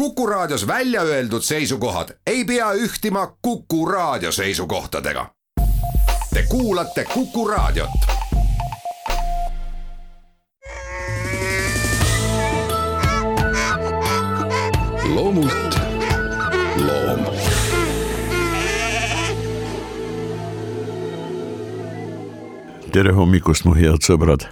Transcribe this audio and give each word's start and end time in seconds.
Kuku 0.00 0.26
Raadios 0.26 0.66
välja 0.66 1.02
öeldud 1.02 1.42
seisukohad 1.42 2.08
ei 2.26 2.44
pea 2.44 2.72
ühtima 2.72 3.36
Kuku 3.42 3.86
Raadio 3.86 4.32
seisukohtadega. 4.32 5.26
Te 6.34 6.42
kuulate 6.48 7.04
Kuku 7.04 7.48
Raadiot. 7.48 7.90
loomult 15.14 15.80
loom 16.76 17.24
tere 22.92 23.12
hommikust, 23.14 23.64
mu 23.64 23.74
head 23.74 24.02
sõbrad. 24.02 24.48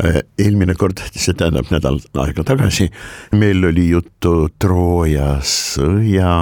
Eelmine 0.00 0.74
kord, 0.78 1.00
see 1.12 1.34
tähendab 1.36 1.70
nädal 1.72 2.00
aega 2.22 2.44
tagasi, 2.46 2.88
meil 3.36 3.64
oli 3.68 3.88
juttu 3.90 4.48
Trooja 4.60 5.38
sõja 5.44 6.34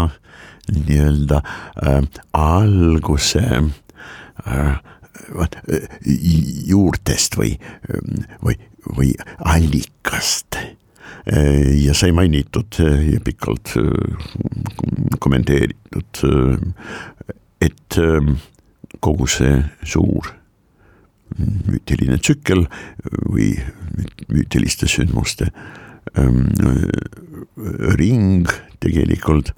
nii-öelda 0.69 1.41
äh, 1.41 2.01
alguse 2.37 3.45
äh, 3.49 4.79
vaat 5.35 5.57
juurtest 6.69 7.37
või, 7.37 7.52
või, 8.45 8.57
või 8.97 9.13
allikast. 9.45 10.57
Ja 11.29 11.93
sai 11.93 12.15
mainitud 12.16 12.79
ja 12.80 13.19
pikalt 13.21 13.75
kommenteeritud, 15.21 16.23
et 17.61 17.99
kogu 19.05 19.29
see 19.29 19.59
suur 19.85 20.38
müütiline 21.37 22.18
tsükkel 22.18 22.64
või 23.28 23.52
müütiliste 24.28 24.88
sündmuste 24.88 25.51
ähm, 26.16 26.46
ring 27.98 28.48
tegelikult 28.80 29.54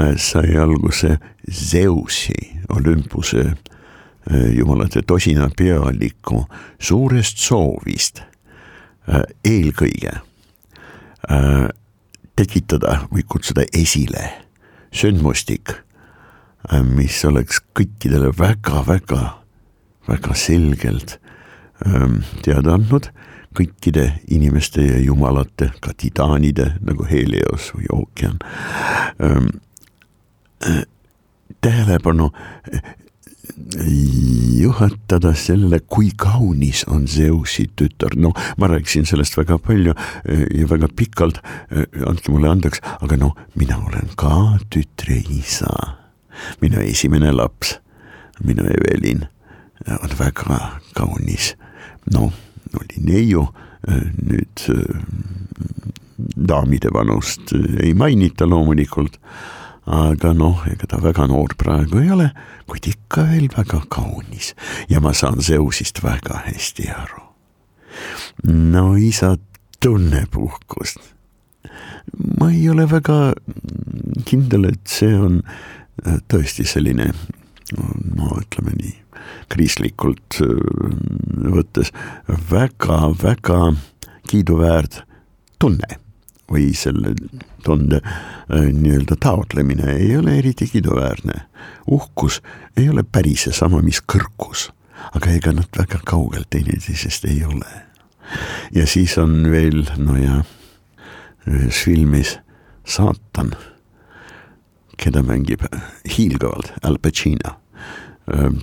äh, 0.00 0.16
sai 0.16 0.56
alguse 0.56 1.18
Zeusi, 1.50 2.60
Olümpuse 2.68 3.54
äh, 4.30 4.56
jumalate 4.56 5.02
tosina 5.02 5.50
pealiku 5.56 6.44
suurest 6.78 7.38
soovist 7.38 8.22
äh, 9.08 9.22
eelkõige 9.44 10.20
tekitada 12.34 12.94
või 13.12 13.22
kutsuda 13.28 13.62
esile 13.76 14.24
sündmustik, 14.90 15.70
mis 16.88 17.18
oleks 17.28 17.60
kõikidele 17.76 18.32
väga-väga 18.34 19.20
väga 20.10 20.34
selgelt 20.34 21.18
ähm, 21.86 22.20
teada 22.44 22.74
andnud 22.76 23.10
kõikide 23.56 24.06
inimeste 24.30 24.84
ja 24.84 25.00
jumalate, 25.02 25.72
ka 25.82 25.92
titaanide 25.96 26.74
nagu 26.86 27.06
Helios 27.08 27.70
või 27.74 27.90
ookean. 27.92 28.38
Ähm, 29.22 29.50
äh, 30.66 30.84
tähelepanu 31.60 32.30
äh, 32.30 32.82
juhatada 34.60 35.34
sellele, 35.34 35.80
kui 35.80 36.12
kaunis 36.16 36.84
on 36.88 37.08
Zeusi 37.10 37.66
tütar, 37.76 38.14
no 38.16 38.32
ma 38.58 38.70
rääkisin 38.70 39.08
sellest 39.08 39.36
väga 39.36 39.58
palju 39.58 39.96
äh, 39.96 40.46
ja 40.60 40.70
väga 40.70 40.88
pikalt, 40.94 41.42
andke 42.06 42.30
mulle 42.30 42.52
andeks, 42.52 42.82
aga 43.00 43.18
no 43.18 43.34
mina 43.58 43.80
olen 43.82 44.14
ka 44.16 44.60
tütre 44.70 45.18
isa, 45.26 45.74
minu 46.62 46.80
esimene 46.86 47.34
laps, 47.34 47.80
minu 48.46 48.64
Evelin 48.70 49.26
on 49.88 50.18
väga 50.18 50.60
kaunis. 50.94 51.54
noh, 52.14 52.32
oli 52.74 53.02
neiu, 53.04 53.46
nüüd 54.22 54.66
daamide 56.48 56.90
vanust 56.92 57.52
ei 57.82 57.94
mainita 57.94 58.48
loomulikult, 58.48 59.18
aga 59.90 60.32
noh, 60.36 60.62
ega 60.70 60.88
ta 60.90 61.00
väga 61.02 61.26
noor 61.30 61.54
praegu 61.58 62.00
ei 62.02 62.10
ole, 62.12 62.30
kuid 62.70 62.90
ikka 62.90 63.26
veel 63.30 63.48
väga 63.56 63.82
kaunis 63.92 64.54
ja 64.90 65.00
ma 65.00 65.14
saan 65.16 65.40
Zeusist 65.42 66.02
väga 66.04 66.42
hästi 66.46 66.90
aru. 66.94 67.24
no 68.52 68.94
isa 68.96 69.36
tunneb 69.80 70.36
uhkust. 70.36 71.00
ma 72.40 72.50
ei 72.50 72.68
ole 72.68 72.86
väga 72.90 73.32
kindel, 74.24 74.70
et 74.72 74.86
see 74.86 75.14
on 75.16 75.42
tõesti 76.28 76.64
selline 76.64 77.12
no 78.16 78.36
ütleme 78.40 78.72
nii 78.76 78.96
kristlikult 79.50 80.40
äh, 80.40 80.48
võttes 81.54 81.92
väga-väga 82.50 83.72
kiiduväärt 84.30 85.02
tunne 85.58 85.98
või 86.50 86.70
selle 86.74 87.14
tunde 87.64 88.00
äh, 88.02 88.68
nii-öelda 88.72 89.16
taotlemine 89.20 89.92
ei 89.92 90.16
ole 90.16 90.38
eriti 90.38 90.66
kiiduväärne. 90.66 91.46
uhkus 91.86 92.42
ei 92.76 92.88
ole 92.88 93.02
päris 93.02 93.46
seesama, 93.48 93.82
mis 93.82 94.02
kõrgus, 94.12 94.70
aga 95.14 95.30
ega 95.30 95.52
nad 95.52 95.68
väga 95.78 96.00
kaugel 96.04 96.44
teineteisest 96.50 97.24
ei 97.24 97.44
ole. 97.44 97.70
ja 98.74 98.86
siis 98.86 99.18
on 99.18 99.50
veel, 99.50 99.84
no 99.96 100.16
ja 100.16 100.42
ühes 101.46 101.84
filmis 101.84 102.38
saatan, 102.86 103.54
keda 104.96 105.22
mängib 105.22 105.64
hiilgavalt 106.16 106.72
Al 106.82 106.98
Pacino 107.02 107.59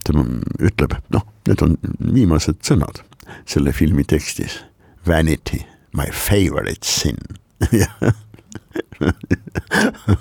tema 0.03 0.23
ütleb, 0.63 0.95
noh, 1.13 1.25
need 1.47 1.61
on 1.66 1.78
viimased 2.13 2.61
sõnad 2.66 3.01
selle 3.47 3.73
filmi 3.75 4.05
tekstis. 4.07 4.61
Vanity, 5.07 5.61
my 5.95 6.09
favorite 6.11 6.88
sin 6.88 7.17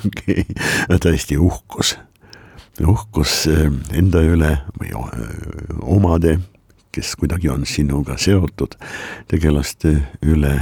okei, 0.07 0.45
tõesti 1.03 1.37
uhkus, 1.41 1.97
uhkus 2.85 3.47
enda 3.97 4.23
üle 4.25 4.53
või 4.79 4.93
omade, 5.83 6.39
kes 6.95 7.15
kuidagi 7.21 7.51
on 7.53 7.67
sinuga 7.69 8.17
seotud, 8.21 8.77
tegelaste 9.29 9.99
üle 10.25 10.55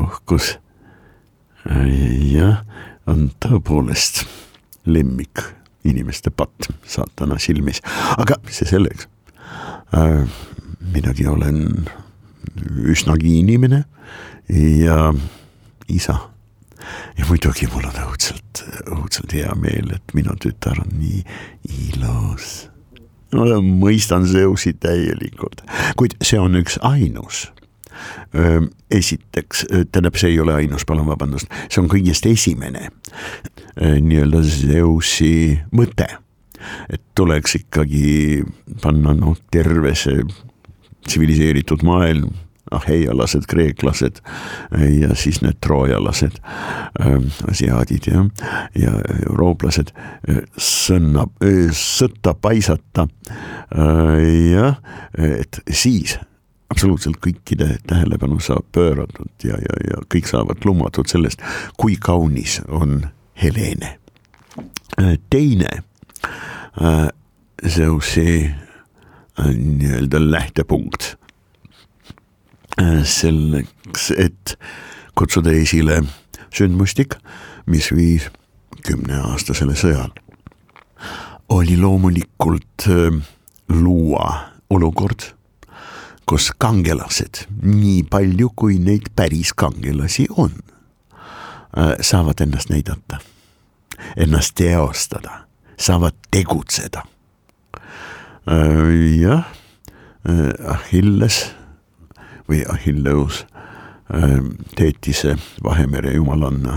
uhkus. 0.00 0.56
jah, 1.64 2.64
on 3.06 3.28
tõepoolest 3.40 4.24
lemmik 4.84 5.44
inimeste 5.84 6.30
patt 6.30 6.68
saatana 6.88 7.38
silmis, 7.38 7.82
aga 8.18 8.38
see 8.50 8.68
selleks 8.68 9.08
äh,. 9.94 10.24
minagi 10.94 11.26
olen 11.26 11.88
üsnagi 12.84 13.38
inimene 13.40 13.84
ja 14.84 15.14
isa. 15.88 16.18
ja 17.18 17.26
muidugi 17.28 17.66
mul 17.72 17.88
on 17.88 17.98
õudselt, 18.04 18.62
õudselt 18.92 19.32
hea 19.32 19.54
meel, 19.56 19.94
et 19.96 20.14
minu 20.14 20.36
tütar 20.40 20.80
on 20.82 20.92
nii 20.98 21.24
ilus. 21.88 22.68
ma 23.32 23.58
mõistan 23.60 24.28
Zeusi 24.28 24.74
täielikult, 24.78 25.64
kuid 25.96 26.16
see 26.22 26.40
on 26.40 26.60
üks 26.60 26.78
ainus 26.82 27.48
esiteks, 28.90 29.64
tähendab, 29.92 30.18
see 30.20 30.34
ei 30.34 30.40
ole 30.40 30.54
ainus, 30.60 30.86
palun 30.88 31.08
vabandust, 31.10 31.50
see 31.68 31.82
on 31.82 31.90
kõigest 31.92 32.26
esimene 32.30 32.88
nii-öelda 33.80 34.42
Zeusi 34.46 35.58
mõte. 35.74 36.08
et 36.88 37.02
tuleks 37.14 37.58
ikkagi 37.58 38.42
panna 38.80 39.12
noh, 39.12 39.36
terve 39.52 39.92
see 39.94 40.22
tsiviliseeritud 41.04 41.82
maailm 41.84 42.30
aheialased, 42.70 43.46
kreeklased 43.48 44.20
ja 45.00 45.14
siis 45.18 45.40
need 45.44 45.58
troojalased, 45.64 46.38
asiaadid 47.50 48.08
ja, 48.10 48.24
ja 48.78 48.94
eurooplased 49.28 49.92
sõnna, 50.56 51.26
sõtta 51.76 52.34
paisata. 52.34 53.08
jah, 54.54 54.80
et 55.18 55.60
siis 55.70 56.18
absoluutselt 56.74 57.20
kõikide 57.22 57.76
tähelepanu 57.86 58.40
saab 58.42 58.66
pööratud 58.74 59.46
ja, 59.46 59.54
ja, 59.62 59.74
ja 59.90 60.00
kõik 60.10 60.26
saavad 60.26 60.64
lummatud 60.66 61.06
sellest, 61.10 61.42
kui 61.78 61.94
kaunis 62.02 62.58
on 62.66 63.04
Helene. 63.38 63.98
Äh, 64.98 65.14
teine 65.30 65.70
äh, 66.82 67.08
Zeusi 67.62 68.46
äh, 68.50 69.52
nii-öelda 69.54 70.22
lähtepunkt 70.22 71.14
selleks, 73.06 74.08
et 74.18 74.56
kutsuda 75.14 75.52
esile 75.54 76.00
sündmustik, 76.50 77.14
mis 77.70 77.92
viis 77.94 78.26
kümneaastasele 78.82 79.76
sõjale, 79.78 80.24
oli 81.54 81.76
loomulikult 81.78 82.88
luua 83.70 84.26
olukord 84.74 85.28
kus 86.26 86.52
kangelased, 86.58 87.46
nii 87.62 88.02
palju 88.10 88.50
kui 88.56 88.78
neid 88.78 89.10
päris 89.16 89.52
kangelasi 89.56 90.26
on, 90.36 90.52
äh, 91.78 91.94
saavad 92.00 92.40
ennast 92.40 92.70
näidata, 92.70 93.18
ennast 94.16 94.54
teostada, 94.54 95.44
saavad 95.78 96.16
tegutseda. 96.30 97.02
Äh, 98.48 99.20
jah, 99.20 99.44
äh, 100.28 100.72
Achilles 100.74 101.54
või 102.48 102.64
Achilleus, 102.68 103.46
Teetise 104.76 105.38
Vahemere 105.64 106.12
jumalanna 106.12 106.74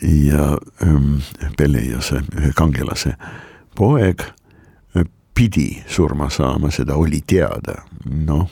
ja 0.00 0.44
ähm, 0.82 1.16
Peleiase, 1.56 2.20
ühe 2.38 2.52
kangelase 2.54 3.16
poeg 3.74 4.22
pidi 5.38 5.82
surma 5.86 6.30
saama, 6.30 6.70
seda 6.70 6.96
oli 6.98 7.20
teada, 7.26 7.82
noh. 8.04 8.48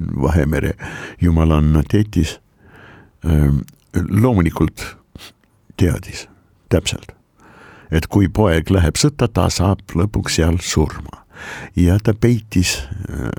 Vahemere 0.00 0.74
jumalanna 1.20 1.82
teetis 1.82 2.36
ähm, 3.26 3.64
loomulikult 3.94 4.84
teadis 5.76 6.28
täpselt, 6.70 7.10
et 7.90 8.06
kui 8.06 8.28
poeg 8.28 8.70
läheb 8.70 9.00
sõtta, 9.00 9.26
ta 9.26 9.48
saab 9.50 9.82
lõpuks 9.98 10.38
seal 10.38 10.60
surma 10.62 11.24
ja 11.76 11.98
ta 11.98 12.14
peitis 12.14 12.76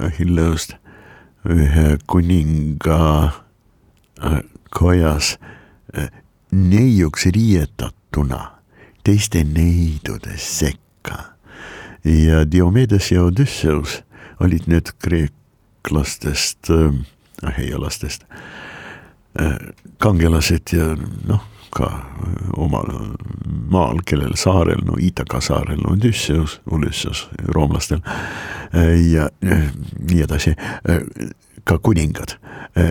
Achilleust 0.02 0.76
ühe 1.48 1.98
kuninga 2.10 3.00
kojas 4.70 5.38
neiuks 6.52 7.26
riietatuna 7.34 8.42
teiste 9.04 9.44
neidude 9.44 10.38
sekka. 10.38 11.34
ja 12.04 12.46
Diomedes 12.52 13.12
ja 13.12 13.24
Odysseus 13.24 14.04
olid 14.42 14.68
need 14.68 14.92
kreeklastest 15.04 16.70
äh,, 16.70 16.94
aheialastest 17.46 18.26
äh, 19.40 19.58
kangelased 20.02 20.74
ja 20.76 20.92
noh, 21.28 21.44
ka 21.72 21.88
omal 22.60 22.90
maal, 23.72 24.02
kellel 24.06 24.36
saarel, 24.36 24.82
no 24.86 24.98
Iitaka 25.00 25.40
saarel 25.42 25.86
Odysseus, 25.88 26.60
Ulysses 26.66 27.28
roomlastel 27.56 28.02
äh, 28.74 28.98
ja 29.12 29.30
äh, 29.46 29.70
nii 30.00 30.26
edasi, 30.26 30.56
äh, 30.90 31.06
ka 31.64 31.78
kuningad, 31.78 32.40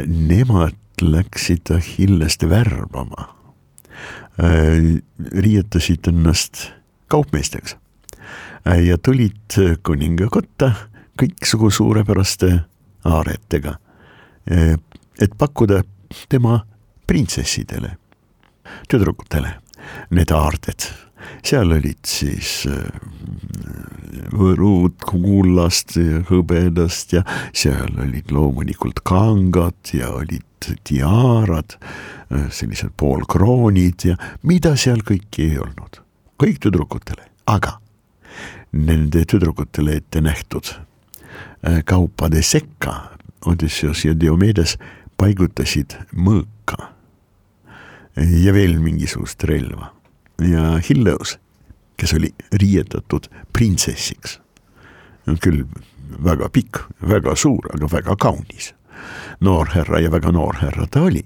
nemad 0.06 0.76
läksid 1.02 1.73
Achillest 1.75 2.44
värbama 2.47 3.26
Äh, 4.41 5.02
riietasid 5.37 6.06
ennast 6.08 6.70
kaupmeesteks 7.12 7.76
äh, 8.64 8.79
ja 8.87 8.97
tulid 8.97 9.56
kuninga 9.82 10.31
kotta 10.32 10.70
kõiksugu 11.18 11.70
suurepäraste 11.70 12.52
aaretega, 13.04 13.76
äh, 14.50 14.74
et 15.20 15.36
pakkuda 15.38 15.82
tema 16.28 16.60
printsessidele, 17.06 17.96
tüdrukutele 18.88 19.54
need 20.10 20.30
aarded. 20.30 20.86
seal 21.44 21.72
olid 21.72 22.00
siis 22.06 22.66
võrud 24.34 24.96
kullast 25.04 25.96
ja 25.98 26.20
hõbedast 26.30 27.14
ja 27.16 27.22
seal 27.56 27.98
olid 28.00 28.32
loomulikult 28.34 29.02
kangad 29.06 29.92
ja 29.94 30.10
olid 30.16 30.70
tiaarad, 30.84 31.76
sellised 32.52 32.92
poolkroonid 33.00 34.06
ja 34.10 34.16
mida 34.48 34.74
seal 34.80 35.04
kõike 35.06 35.46
ei 35.46 35.58
olnud, 35.60 36.02
kõik 36.40 36.60
tüdrukutele, 36.66 37.24
aga 37.48 37.78
nende 38.76 39.24
tüdrukutele 39.28 39.96
ette 40.00 40.20
nähtud 40.24 40.74
äh, 40.74 40.89
kaupade 41.84 42.42
sekka 42.42 43.10
Odysseus 43.46 44.04
ja 44.04 44.14
Diomedes 44.20 44.76
paigutasid 45.20 45.96
mõõka. 46.12 46.90
Ja 48.16 48.52
veel 48.52 48.78
mingisugust 48.82 49.44
relva. 49.48 49.92
Ja 50.40 50.80
Hilleus, 50.80 51.36
kes 52.00 52.14
oli 52.16 52.32
riietatud 52.52 53.28
printsessiks, 53.52 54.38
küll 55.44 55.64
väga 56.24 56.48
pikk, 56.52 56.84
väga 57.08 57.36
suur, 57.36 57.68
aga 57.74 57.90
väga 57.92 58.16
kaunis. 58.20 58.72
Noorhärra 59.40 60.00
ja 60.00 60.12
väga 60.12 60.32
noorhärra 60.32 60.86
ta 60.90 61.04
oli. 61.08 61.24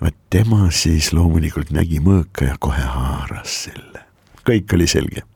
vaat 0.00 0.16
tema 0.30 0.70
siis 0.72 1.10
loomulikult 1.12 1.70
nägi 1.76 1.98
mõõka 2.00 2.46
ja 2.46 2.54
kohe 2.58 2.80
haaras 2.80 3.56
selle, 3.66 4.00
kõik 4.48 4.72
oli 4.72 4.86
selge. 4.88 5.26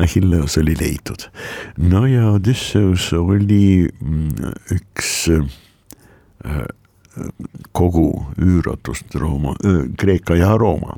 Achilleus 0.00 0.56
oli 0.60 0.74
leitud, 0.80 1.26
no 1.76 2.06
ja 2.08 2.30
Odysseus 2.32 3.10
oli 3.16 3.88
mm, 4.00 4.52
üks 4.76 5.12
äh, 5.34 6.60
kogu 7.76 8.06
üüratust 8.40 9.14
Rooma, 9.18 9.54
Kreeka 9.98 10.38
ja 10.38 10.54
Rooma 10.58 10.96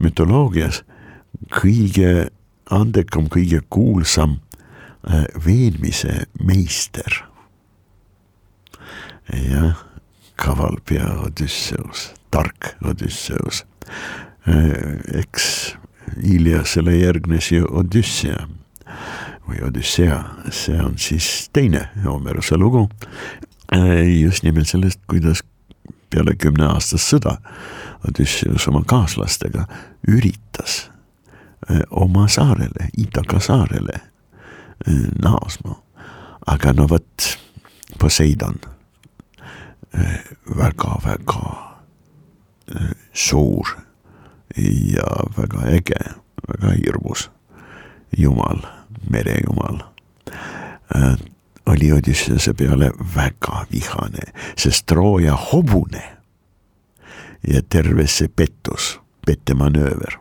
mütoloogias 0.00 0.82
kõige 1.52 2.28
andekam, 2.72 3.28
kõige 3.32 3.60
kuulsam 3.68 4.38
äh, 5.04 5.26
veenmise 5.44 6.24
meister 6.40 7.24
jah, 9.32 9.76
kaval 10.36 10.78
pea 10.86 11.08
Odüsseus, 11.26 12.12
tark 12.30 12.74
Odüsseus. 12.84 13.64
Äh, 14.48 15.00
eks 15.20 15.76
Iliasele 16.22 16.96
järgnes 16.96 17.52
ju 17.52 17.66
Odüssea 17.70 18.46
või 19.48 19.62
Odüssea, 19.64 20.18
see 20.52 20.76
on 20.82 20.98
siis 21.00 21.48
teine 21.52 21.88
Homeruse 22.04 22.56
lugu. 22.56 22.88
Äh, 23.72 24.20
just 24.20 24.42
nimelt 24.42 24.68
sellest, 24.68 25.00
kuidas 25.08 25.42
peale 26.10 26.34
kümneaastast 26.36 27.14
sõda 27.14 27.36
Odüsseus 28.08 28.68
oma 28.68 28.82
kaaslastega 28.86 29.66
üritas 30.08 30.90
äh, 31.70 31.80
oma 31.90 32.28
saarele, 32.28 32.90
Itaka 32.96 33.40
saarele 33.40 34.00
naasma. 35.22 35.82
aga 36.46 36.72
no 36.72 36.86
vot, 36.88 37.38
Poseidon 37.98 38.60
väga-väga 40.56 41.40
suur 43.12 43.87
ja 44.94 45.06
väga 45.36 45.66
äge, 45.66 46.14
väga 46.48 46.72
hirmus. 46.72 47.30
Jumal, 48.16 48.62
merejumal. 49.10 49.82
Äh, 50.96 51.16
oli 51.66 51.92
Odysseuse 51.92 52.54
peale 52.54 52.90
väga 53.16 53.66
vihane, 53.72 54.32
sest 54.56 54.86
Trooja 54.86 55.36
hobune. 55.52 56.02
Ja 57.48 57.62
terve 57.68 58.06
see 58.06 58.28
pettus, 58.28 58.98
pettemanööver. 59.26 60.18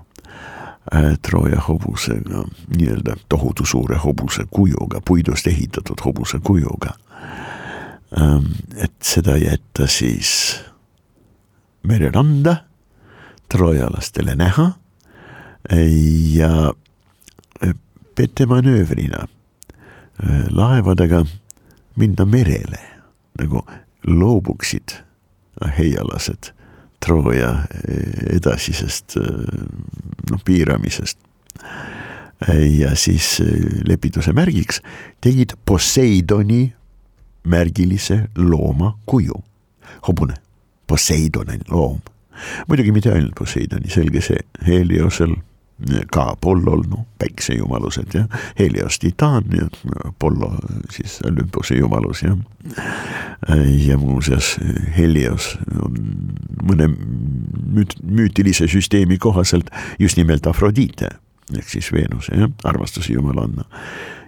Äh, 0.94 1.16
Trooja 1.22 1.62
hobusega, 1.68 2.44
nii-öelda 2.75 3.16
tohutu 3.30 3.66
suure 3.66 3.98
hobuse 4.04 4.45
kujuga, 4.51 5.01
puidust 5.06 5.48
ehitatud 5.48 6.04
hobuse 6.06 6.40
kujuga. 6.44 6.94
Ähm, 8.22 8.45
et 8.75 8.94
seda 9.04 9.38
jätta 9.38 9.88
siis 9.88 10.60
mereranda 11.83 12.67
troojalastele 13.50 14.36
näha 14.36 14.72
ja 16.33 16.74
äh, 17.64 17.74
petemanöövrina 18.16 19.28
äh, 19.28 20.45
laevadega 20.50 21.26
minna 21.95 22.26
merele, 22.26 22.80
nagu 23.40 23.62
loobuksid 24.07 24.94
heialased 25.78 26.54
Trooja 27.06 27.52
edasisest 28.33 29.16
noh, 30.31 30.40
piiramisest. 30.45 31.18
ja 32.80 32.95
siis 32.95 33.38
lepituse 33.88 34.33
märgiks 34.33 34.81
tegid 35.21 35.54
Poseidoni 35.66 36.74
märgilise 37.48 38.28
looma 38.38 38.98
kuju. 39.06 39.44
hobune, 40.07 40.33
Poseidoni 40.88 41.60
loom. 41.69 42.02
Muidugi 42.68 42.92
mitte 42.96 43.14
ainult 43.14 43.36
Poseidoni, 43.38 43.90
selge 43.94 44.22
see, 44.22 44.42
Heliosel 44.68 45.36
ka 46.12 46.24
Apollol, 46.34 46.82
noh, 46.90 47.06
päiksejumalused 47.22 48.14
ja 48.14 48.24
Helios 48.60 49.00
titaan 49.00 49.46
ja 49.54 49.68
Apollo 50.06 50.56
siis 50.90 51.20
Olümpuse 51.26 51.76
jumalus 51.78 52.24
ja. 52.24 52.38
ja 53.88 53.98
muuseas 53.98 54.58
Helios 54.98 55.58
on 55.82 56.00
mõne 56.64 56.90
müüt-, 56.90 58.00
müütilise 58.02 58.68
süsteemi 58.68 59.18
kohaselt 59.18 59.70
just 60.00 60.18
nimelt 60.18 60.48
Afrodite 60.48 61.14
ehk 61.56 61.70
siis 61.70 61.92
Veenuse 61.94 62.36
jah, 62.36 62.50
armastuse 62.64 63.14
jumalanna. 63.14 63.64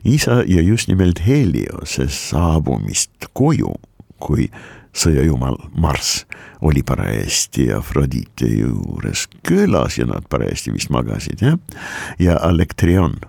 isa 0.06 0.44
ja 0.48 0.62
just 0.62 0.88
nimelt 0.88 1.20
Heliose 1.28 2.08
saabumist 2.08 3.12
koju, 3.34 3.74
kui 4.20 4.52
sõjajumal 4.96 5.58
Marss 5.78 6.26
oli 6.66 6.84
parajasti 6.84 7.70
Afrodite 7.74 8.48
juures 8.48 9.28
külas 9.48 9.98
ja 10.00 10.08
nad 10.10 10.28
parajasti 10.30 10.74
vist 10.76 10.90
magasid 10.94 11.44
jah. 11.46 11.60
ja 12.20 12.40
Alektrion, 12.42 13.20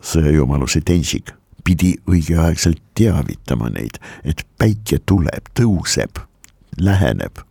sõjajumaluse 0.00 0.80
tensik, 0.84 1.34
pidi 1.64 1.94
õigeaegselt 2.10 2.82
teavitama 2.94 3.70
neid, 3.72 3.98
et 4.24 4.44
päike 4.58 5.00
tuleb, 5.06 5.52
tõuseb, 5.56 6.22
läheneb 6.80 7.44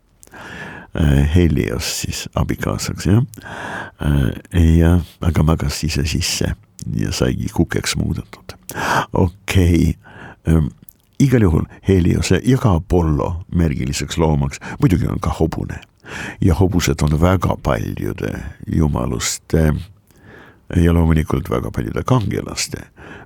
Äh, 1.01 1.35
Helios 1.35 2.01
siis 2.01 2.29
abikaasaks 2.35 3.05
jah. 3.05 3.23
Äh, 4.53 4.77
ja, 4.77 4.99
aga 5.21 5.43
magas 5.43 5.79
ise 5.83 6.05
sisse 6.05 6.51
ja 6.95 7.11
saigi 7.11 7.49
kukeks 7.53 7.95
muudetud. 7.97 8.53
okei 9.13 9.89
okay., 9.89 9.93
ähm, 10.47 10.67
igal 11.19 11.41
juhul 11.41 11.65
Heliose 11.87 12.41
ja 12.45 12.57
ka 12.57 12.75
Apollo 12.75 13.45
märgiliseks 13.55 14.17
loomaks, 14.17 14.59
muidugi 14.81 15.07
on 15.07 15.19
ka 15.19 15.29
hobune, 15.39 15.79
ja 16.41 16.55
hobused 16.55 17.01
on 17.01 17.21
väga 17.21 17.57
paljude 17.63 18.39
jumaluste 18.75 19.73
ja 20.75 20.93
loomulikult 20.93 21.49
väga 21.49 21.71
paljude 21.71 22.03
kangelaste 22.03 22.81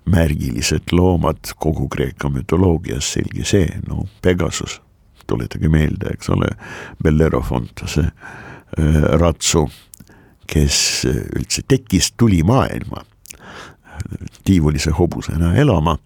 märgilised 0.05 0.91
loomad. 0.91 1.37
Kogu 1.55 1.87
Kreeka 1.89 2.29
mütoloogias, 2.29 3.13
selge 3.13 3.45
see, 3.45 3.67
no 3.87 4.07
Pegasus, 4.21 4.81
tuletage 5.27 5.69
meelde, 5.69 6.13
eks 6.13 6.29
ole, 6.29 6.49
Bellerofontase 7.03 8.01
äh, 8.01 9.03
ratsu, 9.19 9.67
kes 10.47 11.05
üldse 11.07 11.63
tekkis, 11.67 12.13
tuli 12.17 12.43
maailma 12.43 13.03
tiivulise 14.43 14.91
hobusena 14.91 15.55
elama 15.55 15.97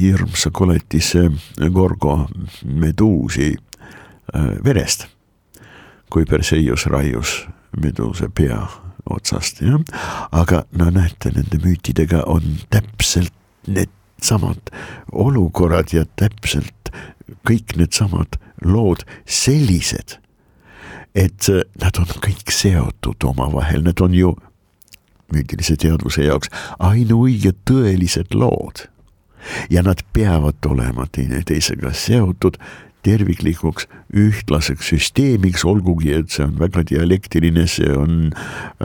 hirmsa 0.00 0.50
koletise 0.52 1.30
Gorgo 1.72 2.28
meduusi 2.64 3.56
äh, 4.34 4.64
verest, 4.64 5.06
kui 6.10 6.24
Perseius 6.28 6.86
raius 6.86 7.46
meduuse 7.80 8.28
pea 8.28 8.60
otsast, 9.10 9.62
jah. 9.64 9.80
aga 10.32 10.64
no 10.78 10.90
näete, 10.90 11.32
nende 11.34 11.58
müütidega 11.64 12.22
on 12.30 12.58
täpselt 12.70 13.32
needsamad 13.66 14.70
olukorrad 15.12 15.94
ja 15.96 16.04
täpselt 16.16 16.92
kõik 17.48 17.76
needsamad 17.80 18.38
lood 18.62 19.02
sellised, 19.26 20.18
et 21.14 21.48
nad 21.80 21.98
on 21.98 22.14
kõik 22.22 22.52
seotud 22.54 23.24
omavahel, 23.26 23.82
need 23.82 24.00
on 24.04 24.14
ju 24.14 24.36
müütilise 25.32 25.76
teadvuse 25.80 26.26
jaoks 26.28 26.52
ainuõiged 26.78 27.62
tõelised 27.68 28.34
lood. 28.34 28.88
ja 29.70 29.82
nad 29.82 30.04
peavad 30.14 30.66
olema 30.70 31.06
teineteisega 31.10 31.90
seotud 31.92 32.60
terviklikuks 33.02 33.88
ühtlaseks 34.14 34.92
süsteemiks, 34.92 35.64
olgugi 35.66 36.12
et 36.14 36.30
see 36.30 36.44
on 36.46 36.54
väga 36.60 36.84
dialektiline, 36.86 37.66
see 37.70 37.90
on 37.96 38.30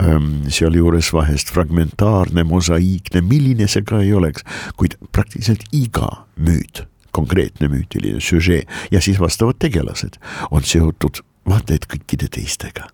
ähm, 0.00 0.48
sealjuures 0.50 1.12
vahest 1.14 1.52
fragmentaarne, 1.54 2.42
mosaiikne, 2.48 3.22
milline 3.22 3.68
see 3.70 3.86
ka 3.86 4.02
ei 4.02 4.12
oleks, 4.18 4.46
kuid 4.80 4.98
praktiliselt 5.14 5.64
iga 5.70 6.10
müüt, 6.34 6.84
konkreetne 7.14 7.70
müütiline 7.70 8.22
süžee 8.24 8.64
ja 8.90 9.02
siis 9.04 9.20
vastavad 9.22 9.60
tegelased 9.62 10.18
on 10.50 10.66
seotud 10.66 11.22
vaata 11.48 11.78
et 11.78 11.86
kõikide 11.88 12.28
teistega. 12.32 12.90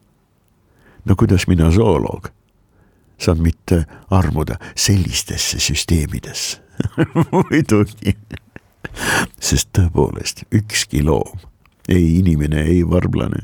no 1.04 1.16
kuidas 1.16 1.48
mina, 1.48 1.70
zooloog, 1.70 2.30
saan 3.18 3.42
mitte 3.42 3.84
armuda 4.10 4.58
sellistesse 4.76 5.60
süsteemidesse 5.60 6.62
muidugi 7.32 8.16
sest 9.40 9.70
tõepoolest 9.74 10.44
ükski 10.54 11.02
loom, 11.06 11.38
ei 11.88 12.18
inimene, 12.18 12.62
ei 12.62 12.82
varblane, 12.88 13.42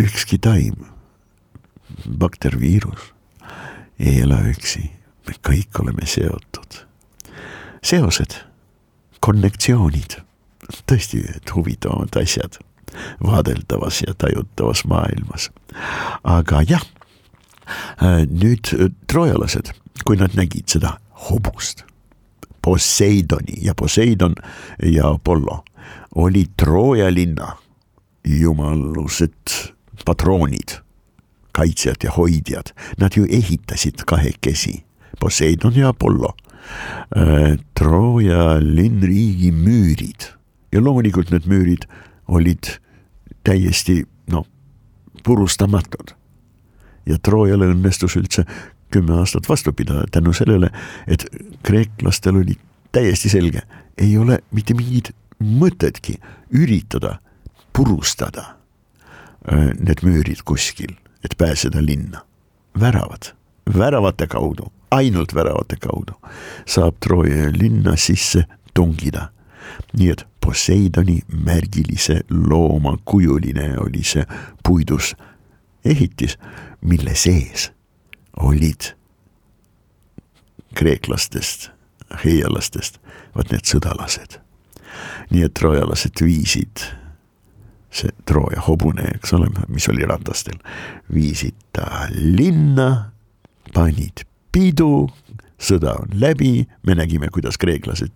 ükski 0.00 0.38
taim, 0.38 0.86
bakter, 2.08 2.56
viirus 2.60 3.14
ei 3.98 4.20
ela 4.24 4.40
üksi, 4.50 4.88
me 5.28 5.36
kõik 5.46 5.80
oleme 5.82 6.06
seotud. 6.06 6.82
seosed, 7.84 8.34
konnektsioonid, 9.20 10.18
tõesti 10.88 11.20
huvitavamad 11.52 12.16
asjad 12.16 12.58
vaadeldavas 13.22 14.02
ja 14.06 14.14
tajutavas 14.14 14.84
maailmas. 14.84 15.50
aga 16.24 16.62
jah, 16.68 16.84
nüüd 18.28 18.74
äh, 18.74 18.90
troojalased, 19.06 19.72
kui 20.04 20.16
nad 20.20 20.36
nägid 20.38 20.68
seda 20.68 20.98
hobust 21.28 21.84
Poseidoni 22.64 23.58
ja 23.60 23.74
Poseidon 23.74 24.34
ja 24.82 25.10
Apollo 25.10 25.64
oli 26.14 26.46
Trooja 26.56 27.10
linna 27.14 27.56
jumalused 28.24 29.74
patroonid, 30.04 30.80
kaitsjad 31.52 31.96
ja 32.04 32.12
hoidjad, 32.16 32.72
nad 32.98 33.12
ju 33.16 33.26
ehitasid 33.28 34.04
kahekesi, 34.06 34.84
Poseidon 35.20 35.76
ja 35.76 35.88
Apollo 35.88 36.34
äh,. 37.16 37.58
Trooja 37.78 38.56
linnriigi 38.60 39.52
müürid 39.52 40.32
ja 40.72 40.80
loomulikult 40.80 41.30
need 41.30 41.46
müürid 41.46 41.84
olid 42.28 42.78
täiesti 43.44 44.04
noh, 44.32 44.46
purustamatud. 45.24 46.16
Ja 47.06 47.18
Troojale 47.22 47.68
õnnestus 47.72 48.16
üldse 48.16 48.44
kümme 48.94 49.18
aastat 49.18 49.48
vastu 49.48 49.72
pidada 49.72 50.04
tänu 50.10 50.32
sellele, 50.32 50.70
et 51.06 51.26
kreeklastel 51.62 52.36
oli 52.36 52.56
täiesti 52.92 53.28
selge, 53.28 53.64
ei 53.98 54.18
ole 54.18 54.38
mitte 54.54 54.74
mingit 54.74 55.10
mõtetki 55.42 56.18
üritada 56.54 57.18
purustada 57.74 58.44
äh, 58.50 59.72
need 59.78 60.04
müürid 60.06 60.44
kuskil, 60.44 60.94
et 61.24 61.34
pääseda 61.38 61.82
linna. 61.82 62.22
väravad, 62.80 63.34
väravate 63.78 64.26
kaudu, 64.26 64.72
ainult 64.90 65.34
väravate 65.34 65.76
kaudu 65.76 66.14
saab 66.66 66.96
Trooja 67.00 67.52
linna 67.52 67.96
sisse 67.96 68.44
tungida. 68.74 69.30
nii 69.98 70.10
et 70.10 70.26
Poseidoni 70.40 71.22
märgilise 71.44 72.20
looma 72.30 72.98
kujuline 73.04 73.78
oli 73.78 74.02
see 74.04 74.24
puidus 74.62 75.14
ehitis, 75.84 76.38
mille 76.80 77.14
sees 77.14 77.70
olid 78.40 78.92
kreeklastest, 80.74 81.70
heialastest, 82.24 82.98
vaat 83.34 83.52
need 83.54 83.68
sõdalased. 83.68 84.40
nii 85.30 85.42
et 85.46 85.54
troojalased 85.56 86.20
viisid, 86.22 86.82
see 87.94 88.10
Trooja 88.26 88.62
hobune, 88.66 89.06
eks 89.16 89.32
ole, 89.34 89.48
mis 89.68 89.86
oli 89.90 90.06
ratastel, 90.06 90.58
viisid 91.14 91.56
ta 91.74 92.06
linna, 92.14 93.10
panid 93.74 94.22
pidu, 94.54 95.08
sõda 95.58 95.96
on 96.02 96.14
läbi, 96.20 96.66
me 96.86 96.94
nägime, 96.98 97.30
kuidas 97.34 97.58
kreeklased 97.58 98.14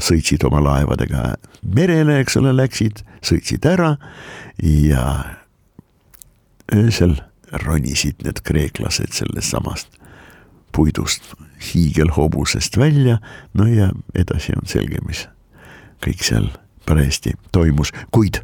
sõitsid 0.00 0.44
oma 0.46 0.62
laevadega 0.64 1.34
merele, 1.76 2.20
eks 2.22 2.38
ole, 2.40 2.52
läksid, 2.56 3.02
sõitsid 3.26 3.66
ära 3.68 3.94
ja 4.62 5.04
öösel 6.74 7.16
ronisid 7.64 8.22
need 8.24 8.42
kreeklased 8.46 9.12
sellest 9.12 9.98
puidust 10.72 11.22
hiigelhobusest 11.72 12.76
välja, 12.78 13.18
no 13.54 13.66
ja 13.66 13.90
edasi 14.14 14.54
on 14.56 14.66
selge, 14.70 15.00
mis 15.06 15.26
kõik 16.04 16.22
seal 16.24 16.46
parajasti 16.86 17.34
toimus, 17.52 17.90
kuid 18.14 18.40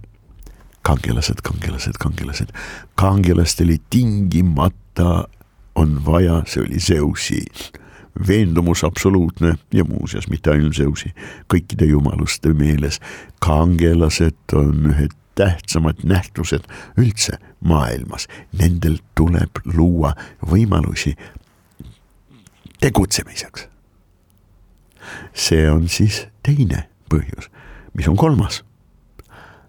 kangelased, 0.87 1.41
kangelased, 1.43 1.99
kangelased, 2.03 2.53
kangelastele 2.95 3.79
tingimata 3.91 5.29
on 5.77 5.99
vaja, 6.07 6.43
see 6.47 6.63
oli 6.63 6.81
Zeusi 6.81 7.45
veendumus 8.29 8.85
absoluutne 8.85 9.55
ja 9.73 9.85
muuseas 9.85 10.29
mitte 10.29 10.51
ainult 10.51 10.77
Zeusi, 10.77 11.13
kõikide 11.53 11.89
jumaluste 11.91 12.53
meeles, 12.57 13.01
kangelased 13.45 14.57
on 14.57 14.93
ühed 14.93 15.15
tähtsamad 15.37 16.01
nähtused 16.05 16.65
üldse 16.97 17.39
maailmas, 17.61 18.27
nendel 18.57 18.99
tuleb 19.15 19.61
luua 19.65 20.15
võimalusi 20.41 21.15
tegutsemiseks. 22.81 23.69
see 25.35 25.71
on 25.71 25.89
siis 25.89 26.27
teine 26.43 26.89
põhjus, 27.13 27.51
mis 27.95 28.09
on 28.09 28.17
kolmas. 28.17 28.65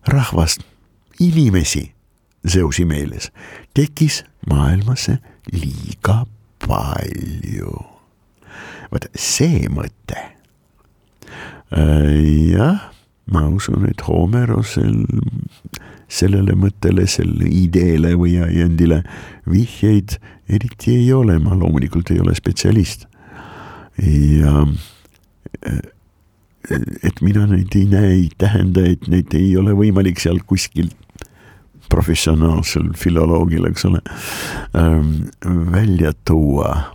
rahvast, 0.08 0.64
inimesi 1.20 1.94
Zeusi 2.48 2.86
meeles 2.86 3.32
tekkis 3.74 4.24
maailmasse 4.50 5.18
liiga 5.52 6.26
palju. 6.68 7.76
vot 8.92 9.06
see 9.16 9.68
mõte. 9.68 10.32
Äh, 11.76 12.56
jah 12.56 12.97
ma 13.32 13.48
usun, 13.52 13.86
et 13.90 14.02
Homerosel 14.08 15.04
sellele 16.08 16.56
mõttele, 16.56 17.08
selle 17.08 17.50
ideele 17.52 18.14
või 18.16 18.38
ajendile 18.44 19.02
vihjeid 19.50 20.18
eriti 20.48 20.96
ei 20.96 21.10
ole, 21.14 21.36
ma 21.44 21.56
loomulikult 21.56 22.12
ei 22.14 22.22
ole 22.24 22.36
spetsialist. 22.36 23.08
ja 23.98 24.66
et 27.04 27.22
mina 27.22 27.46
neid 27.48 27.76
ei 27.76 27.86
näe, 27.90 28.12
ei 28.14 28.30
tähenda, 28.38 28.84
et 28.86 29.08
neid 29.12 29.34
ei 29.36 29.56
ole 29.58 29.74
võimalik 29.76 30.20
seal 30.22 30.40
kuskil 30.48 30.92
professionaalsel 31.90 32.92
filoloogil, 33.00 33.70
eks 33.70 33.88
ole 33.88 34.02
ähm,, 34.76 35.32
välja 35.72 36.14
tuua. 36.28 36.94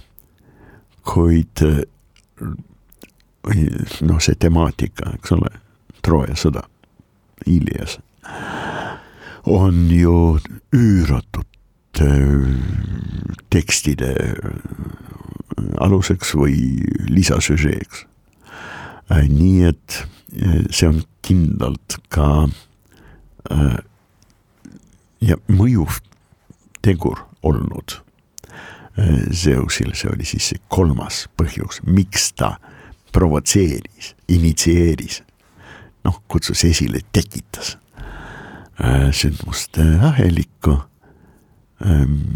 kuid 1.02 1.64
noh, 4.06 4.20
see 4.22 4.36
temaatika, 4.38 5.16
eks 5.16 5.32
ole 5.34 5.50
Trooja 6.02 6.34
sõda, 6.38 6.64
Ilias, 7.46 7.98
on 9.46 9.90
ju 9.90 10.38
üüratud 10.74 12.00
äh, 12.00 12.46
tekstide 13.50 14.12
äh, 14.14 14.52
aluseks 15.82 16.34
või 16.38 16.56
lisasüžeeks. 17.10 18.06
Äh, 19.12 19.28
nii 19.28 19.68
et 19.72 20.02
see 20.72 20.88
on 20.88 21.02
kindlalt 21.20 21.98
ka 22.08 22.46
ja 25.20 25.36
mõjuv 25.52 25.98
tegur 26.80 27.20
olnud 27.44 27.98
Zeusil, 29.28 29.92
see 29.92 30.08
oli 30.08 30.24
siis 30.24 30.46
see 30.54 30.62
kolmas 30.72 31.26
põhjus, 31.36 31.82
miks 31.84 32.30
ta 32.38 32.54
provotseeris, 33.12 34.14
initsieeris, 34.32 35.20
noh, 36.04 36.22
kutsus 36.28 36.64
esile, 36.64 37.00
tekitas 37.12 37.76
sündmuste 39.12 39.84
ahelikku, 40.02 40.76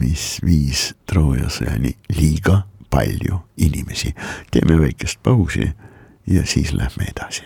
mis 0.01 0.39
viis 0.45 0.93
Trooja 1.07 1.49
sõjani 1.51 1.95
liiga 2.15 2.63
palju 2.91 3.41
inimesi. 3.57 4.15
teeme 4.51 4.79
väikest 4.81 5.23
pausi 5.23 5.73
ja 6.27 6.47
siis 6.47 6.73
lähme 6.73 7.11
edasi. 7.11 7.43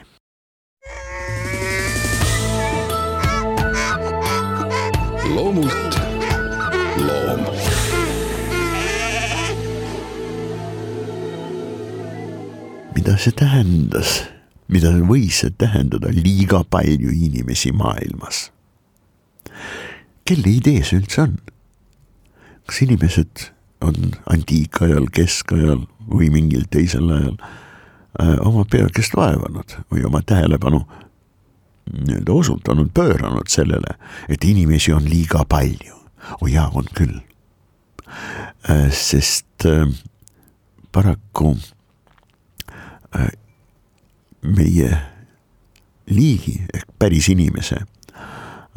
loomult 5.30 6.00
loom 6.96 7.44
mida 12.94 13.16
see 13.16 13.32
tähendas, 13.32 14.24
mida 14.70 14.92
võis 15.06 15.42
tähendada 15.58 16.12
liiga 16.14 16.62
palju 16.64 17.10
inimesi 17.10 17.72
maailmas? 17.72 18.50
kelle 20.24 20.50
idee 20.60 20.84
see 20.86 21.00
üldse 21.00 21.24
on? 21.26 21.38
kas 22.70 22.82
inimesed 22.86 23.50
on 23.82 24.12
antiikajal, 24.30 25.08
keskajal 25.12 25.86
või 26.10 26.28
mingil 26.30 26.66
teisel 26.70 27.08
ajal 27.10 27.36
äh, 27.40 28.36
oma 28.46 28.64
peakest 28.70 29.16
vaevanud 29.18 29.74
või 29.90 30.04
oma 30.06 30.22
tähelepanu 30.22 30.84
nii-öelda 31.90 32.32
osutanud, 32.32 32.92
pööranud 32.94 33.48
sellele, 33.50 33.96
et 34.30 34.44
inimesi 34.46 34.92
on 34.94 35.08
liiga 35.10 35.42
palju. 35.48 35.96
oo 36.40 36.46
jaa, 36.46 36.70
on 36.74 36.86
küll 36.94 37.16
äh,. 38.68 38.90
sest 38.92 39.66
äh, 39.66 39.88
paraku 40.92 41.56
äh, 43.16 43.32
meie 44.42 44.90
liigi 46.10 46.56
ehk 46.74 46.88
päris 46.98 47.28
inimese 47.28 47.82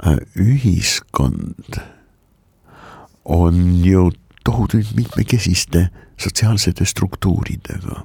äh, 0.06 0.18
ühiskond 0.36 1.80
on 3.26 3.86
ju 3.86 4.12
tohutult 4.44 4.96
mitmekesiste 4.96 5.90
sotsiaalsete 6.18 6.86
struktuuridega. 6.86 8.04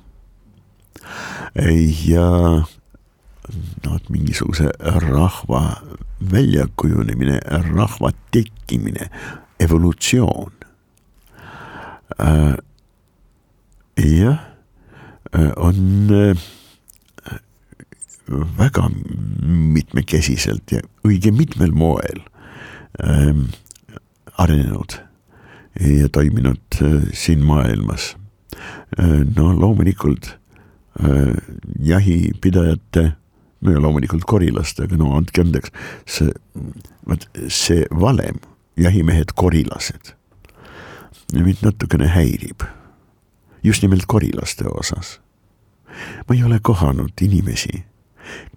ja 2.07 2.29
noh, 3.85 4.00
mingisuguse 4.09 4.71
rahva 4.79 5.62
väljakujunemine, 6.33 7.41
rahva 7.75 8.11
tekkimine, 8.31 9.11
evolutsioon 9.61 10.53
äh,. 12.21 12.55
jah, 13.99 14.38
on 15.57 16.11
äh, 16.11 16.37
väga 18.58 18.88
mitmekesiselt 19.42 20.73
ja 20.73 20.82
õige 21.06 21.32
mitmel 21.32 21.73
moel 21.73 22.23
äh, 23.02 23.32
arenenud 24.38 24.99
ja 25.80 26.08
toiminud 26.08 26.80
äh, 26.82 27.02
siin 27.12 27.44
maailmas. 27.44 28.16
Äh, 28.99 29.25
no 29.37 29.61
loomulikult 29.61 30.38
äh, 31.04 31.35
jahipidajate, 31.80 33.12
no 33.61 33.73
ja 33.73 33.82
loomulikult 33.82 34.25
korilastega, 34.26 34.97
no 34.97 35.14
andke 35.16 35.42
andeks, 35.42 35.73
see, 36.06 36.32
vot 37.08 37.28
see 37.49 37.85
valem, 38.00 38.40
jahimehed, 38.78 39.35
korilased, 39.35 40.14
mind 41.35 41.62
natukene 41.62 42.08
häirib. 42.14 42.67
just 43.62 43.82
nimelt 43.82 44.06
korilaste 44.06 44.64
osas. 44.64 45.21
ma 46.28 46.34
ei 46.34 46.45
ole 46.45 46.58
kohanud 46.62 47.12
inimesi, 47.21 47.84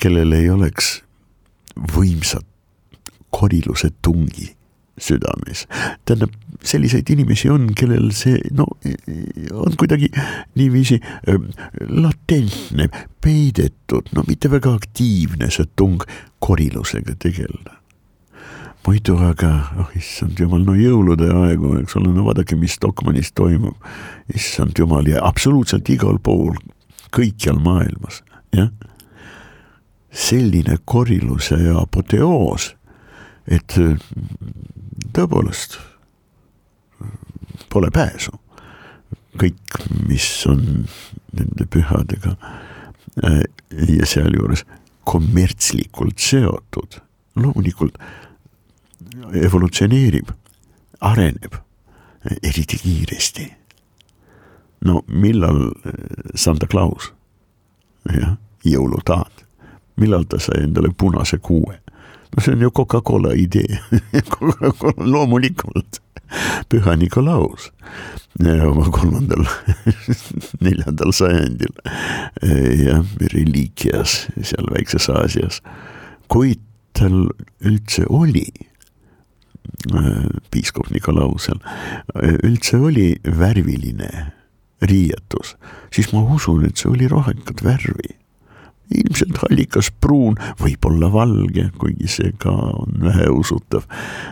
kellel 0.02 0.32
ei 0.38 0.50
oleks 0.50 1.02
võimsat 1.96 2.46
koriluse 3.32 3.92
tungi 4.02 4.52
südames. 5.02 5.68
tähendab, 6.06 6.32
selliseid 6.64 7.10
inimesi 7.10 7.50
on, 7.50 7.70
kellel 7.78 8.12
see 8.16 8.38
no 8.54 8.68
on 9.58 9.78
kuidagi 9.80 10.12
niiviisi 10.56 11.00
äh, 11.02 11.38
latentne, 11.90 12.90
peidetud, 13.24 14.12
no 14.16 14.26
mitte 14.28 14.52
väga 14.52 14.76
aktiivne 14.78 15.50
see 15.52 15.70
tung 15.76 16.04
korilusega 16.40 17.16
tegeleda. 17.20 17.78
muidu 18.86 19.18
aga, 19.22 19.52
oh 19.78 19.90
issand 19.98 20.40
jumal, 20.42 20.64
no 20.66 20.74
jõulude 20.78 21.28
aegu, 21.30 21.76
eks 21.82 21.98
ole, 22.00 22.14
no 22.14 22.26
vaadake, 22.26 22.58
mis 22.58 22.78
Stockmannis 22.78 23.34
toimub. 23.38 23.78
issand 24.36 24.78
jumal 24.78 25.08
ja 25.10 25.24
absoluutselt 25.26 25.90
igal 25.90 26.20
pool, 26.24 26.56
kõikjal 27.16 27.62
maailmas, 27.62 28.24
jah. 28.56 28.72
Selline 30.12 30.78
koriluse 30.86 31.56
ja 31.56 31.80
apoteoos 31.82 32.76
et 33.48 33.78
tõepoolest 35.14 35.80
pole 37.72 37.90
pääsu. 37.94 38.32
kõik, 39.42 39.78
mis 40.08 40.26
on 40.46 40.60
nende 41.32 41.66
pühadega 41.72 42.34
äh, 43.24 43.40
ja 43.88 44.06
sealjuures 44.06 44.66
kommertslikult 45.08 46.20
seotud, 46.20 47.00
loomulikult 47.40 47.96
evolutsioneerib, 49.34 50.34
areneb 51.00 51.56
eriti 52.44 52.78
kiiresti. 52.78 53.48
no 54.86 55.02
millal 55.08 55.72
äh, 55.72 55.94
Santa 56.36 56.68
Claus, 56.68 57.14
jah, 58.12 58.36
jõulutaat, 58.66 59.41
millal 60.02 60.26
ta 60.30 60.40
sai 60.42 60.64
endale 60.66 60.92
punase 60.98 61.40
kuue? 61.44 61.78
No 62.32 62.44
see 62.44 62.56
on 62.56 62.64
ju 62.64 62.72
Coca-Cola 62.72 63.34
idee. 63.36 63.80
Coca-Cola 64.34 65.06
loomulikult, 65.06 66.00
Püha 66.72 66.96
Nikolaus. 66.96 67.72
Oma 68.40 68.88
kolmandal 68.88 69.44
neljandal 70.64 71.12
sajandil. 71.14 71.74
Jah, 72.80 73.04
reliikias 73.34 74.26
seal 74.40 74.72
Väikses 74.72 75.10
Aasias, 75.12 75.60
kuid 76.32 76.64
tal 76.96 77.28
üldse 77.68 78.08
oli 78.10 78.48
piiskop 80.52 80.90
Nikolausel 80.92 81.60
üldse 82.44 82.78
oli 82.78 83.14
värviline 83.24 84.10
riietus, 84.82 85.56
siis 85.94 86.12
ma 86.14 86.24
usun, 86.36 86.66
et 86.66 86.78
see 86.78 86.90
oli 86.92 87.08
rohekat 87.10 87.64
värvi 87.66 88.16
ilmselt 88.96 89.38
hallikas 89.44 89.92
pruun, 90.02 90.36
võib-olla 90.62 91.12
valge, 91.14 91.70
kuigi 91.80 92.10
see 92.12 92.34
ka 92.42 92.52
on 92.52 93.00
väheusutav. 93.04 93.88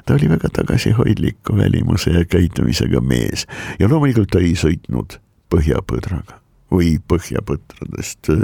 ta 0.05 0.13
oli 0.13 0.29
väga 0.29 0.49
tagasihoidliku 0.53 1.57
välimuse 1.57 2.11
ja 2.11 2.25
käitumisega 2.25 3.01
mees 3.01 3.47
ja 3.79 3.89
loomulikult 3.89 4.31
ta 4.31 4.39
ei 4.43 4.55
sõitnud 4.59 5.19
põhjapõdraga 5.49 6.39
või 6.71 6.97
põhjapõdradest 7.07 8.31
äh, 8.33 8.41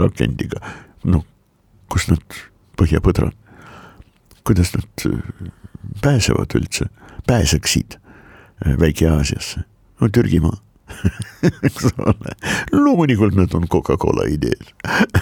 rakendiga. 0.00 0.60
noh, 1.04 1.24
kus 1.92 2.08
nad, 2.10 2.22
põhjapõdrad, 2.76 3.34
kuidas 4.44 4.74
nad 4.74 5.06
äh, 5.06 5.50
pääsevad 6.02 6.54
üldse, 6.58 6.88
pääseksid 7.26 7.98
äh, 7.98 8.78
Väike-Aasiasse, 8.80 9.66
no 10.00 10.08
Türgimaa 10.08 10.65
eks 11.66 11.90
ole, 11.98 12.36
loomulikult 12.72 13.36
need 13.36 13.54
on 13.54 13.68
Coca-Cola 13.68 14.26
ideed. 14.30 14.72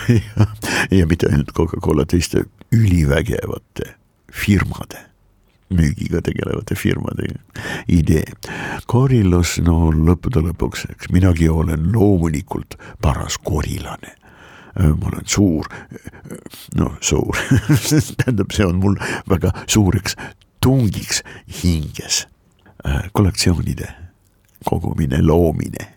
Ja, 0.09 0.46
ja 0.90 1.07
mitte 1.07 1.31
ainult 1.31 1.53
Coca-Cola, 1.57 2.07
teiste 2.07 2.44
ülivägevate 2.74 3.94
firmade, 4.33 5.00
müügiga 5.74 6.20
tegelevate 6.24 6.74
firmade 6.74 7.31
idee. 7.88 8.27
korilus, 8.87 9.59
no 9.64 9.90
lõppude 9.94 10.42
lõpuks, 10.44 10.88
eks 10.92 11.11
minagi 11.14 11.48
olen 11.48 11.90
loomulikult 11.94 12.79
paras 13.03 13.38
korilane 13.38 14.16
ma 14.74 15.07
olen 15.07 15.22
suur, 15.31 15.68
no 16.74 16.88
suur. 17.00 17.38
Tähendab, 18.18 18.50
see 18.50 18.66
on 18.66 18.81
mul 18.83 18.96
väga 19.31 19.53
suureks 19.70 20.16
tungiks 20.59 21.22
hinges 21.62 22.24
kollektsioonide 23.12 24.03
kogumine, 24.64 25.22
loomine. 25.22 25.88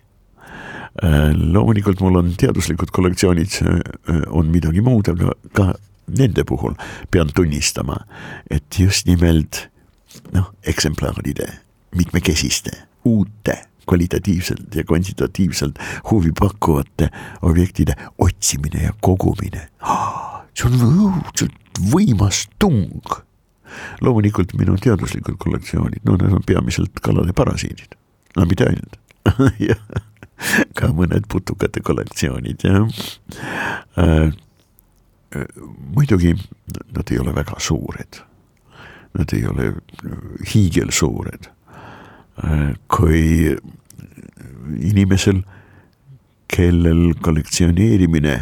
Äh, 1.03 1.32
loomulikult 1.36 2.01
mul 2.01 2.15
on 2.21 2.34
teaduslikud 2.39 2.91
kollektsioonid, 2.91 3.60
äh, 3.62 4.21
on 4.27 4.51
midagi 4.53 4.82
muud, 4.82 5.12
aga 5.13 5.36
ka 5.53 5.71
nende 6.08 6.43
puhul 6.47 6.77
pean 7.12 7.30
tunnistama, 7.36 7.99
et 8.49 8.80
just 8.80 9.08
nimelt 9.08 9.67
noh, 10.34 10.51
eksemplaaride, 10.65 11.51
mitmekesiste, 11.95 12.73
uute 13.06 13.60
kvalitatiivselt 13.88 14.75
ja 14.75 14.84
kvantitatiivselt 14.84 15.80
huvipakkuvate 16.12 17.10
objektide 17.41 17.95
otsimine 18.17 18.84
ja 18.84 18.93
kogumine. 19.01 19.69
see 20.58 20.65
on 20.65 20.82
õudselt 20.82 21.80
võimas 21.93 22.47
tung 22.60 23.21
loomulikult 24.01 24.56
minu 24.58 24.75
teaduslikud 24.82 25.38
kollektsioonid, 25.38 26.01
no 26.03 26.17
need 26.17 26.34
on 26.34 26.43
peamiselt 26.45 26.99
kalade 27.03 27.34
parasiidid, 27.38 27.93
no 28.38 28.45
mitte 28.50 28.69
ainult 28.69 28.97
ka 30.78 30.91
mõned 30.95 31.28
putukate 31.32 31.82
kollektsioonid 31.86 32.65
jah 32.67 32.86
äh,. 33.97 34.32
muidugi 35.95 36.34
nad 36.95 37.12
ei 37.12 37.19
ole 37.19 37.34
väga 37.36 37.58
suured, 37.60 38.21
nad 39.17 39.34
ei 39.36 39.43
ole 39.50 39.73
hiigelsuured 40.54 41.50
äh,. 42.45 42.73
kui 42.88 43.58
inimesel, 44.78 45.41
kellel 46.52 47.13
kollektsioneerimine 47.23 48.39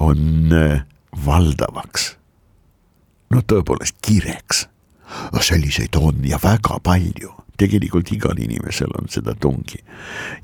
on 0.00 0.52
äh, 0.56 0.82
valdavaks 1.26 2.14
no 3.30 3.42
tõepoolest 3.46 3.98
kireks. 4.02 4.66
selliseid 5.40 5.96
on 5.98 6.24
ja 6.24 6.38
väga 6.42 6.78
palju, 6.82 7.32
tegelikult 7.60 8.10
igal 8.14 8.38
inimesel 8.40 8.92
on 8.98 9.10
seda 9.12 9.34
tungi. 9.40 9.80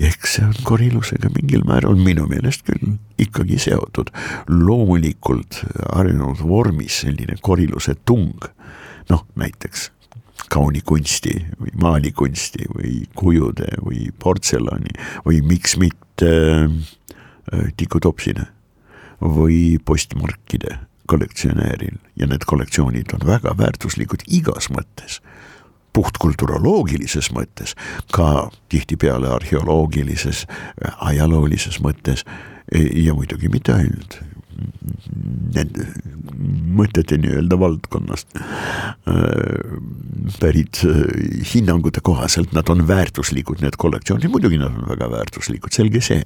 eks 0.00 0.36
see 0.36 0.46
on 0.46 0.54
korillusega 0.68 1.30
mingil 1.34 1.64
määral 1.68 1.96
minu 1.96 2.26
meelest 2.30 2.66
küll 2.68 2.96
ikkagi 3.18 3.58
seotud. 3.62 4.12
loomulikult 4.48 5.62
arenenud 5.92 6.42
vormis 6.42 7.02
selline 7.04 7.38
korilluse 7.40 7.96
tung, 8.04 8.50
noh 9.10 9.26
näiteks 9.36 9.90
kaunikunsti 10.52 11.32
või 11.60 11.72
maalikunsti 11.82 12.68
või 12.74 12.92
kujude 13.16 13.70
või 13.82 14.10
portselani 14.22 14.92
või 15.24 15.40
miks 15.42 15.76
mitte 15.80 16.32
äh, 16.66 17.72
tikutopsine 17.76 18.46
või 19.20 19.78
postmarkide 19.84 20.76
kollektsionääril 21.06 21.96
ja 22.18 22.28
need 22.28 22.44
kollektsioonid 22.46 23.14
on 23.16 23.26
väga 23.26 23.54
väärtuslikud 23.58 24.26
igas 24.26 24.68
mõttes 24.74 25.20
puhtkulturoloogilises 25.96 27.32
mõttes, 27.36 27.74
ka 28.12 28.50
tihtipeale 28.72 29.30
arheoloogilises, 29.38 30.44
ajaloolises 31.00 31.80
mõttes 31.84 32.26
ja 32.72 33.14
muidugi 33.16 33.48
mitte 33.52 33.74
ainult 33.76 34.20
nende 35.56 35.86
mõtete 36.76 37.18
nii-öelda 37.20 37.58
valdkonnast 37.60 38.38
pärit 40.40 40.80
hinnangute 41.52 42.02
kohaselt 42.04 42.52
nad 42.56 42.68
on 42.72 42.84
väärtuslikud, 42.88 43.60
need 43.64 43.76
kollektsioonid, 43.80 44.30
muidugi 44.32 44.60
nad 44.60 44.72
on 44.72 44.88
väga 44.88 45.10
väärtuslikud, 45.12 45.74
selge 45.76 46.02
see. 46.04 46.22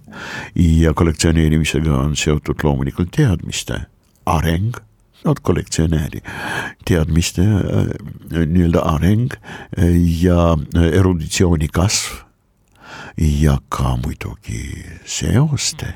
ja 0.54 0.94
kollektsioneerimisega 0.94 1.96
on 2.04 2.16
seotud 2.18 2.62
loomulikult 2.66 3.12
teadmiste 3.16 3.83
areng, 4.30 4.78
oot 5.24 5.40
kollektsionääri, 5.40 6.20
teadmiste 6.85 7.42
äh, 7.42 8.46
nii-öelda 8.46 8.80
areng 8.80 9.33
äh, 9.33 9.85
ja 10.22 10.56
äh, 10.76 10.85
eruditsiooni 10.98 11.68
kasv 11.68 12.14
ja 13.16 13.59
ka 13.68 13.96
muidugi 14.00 14.85
seoste 15.04 15.92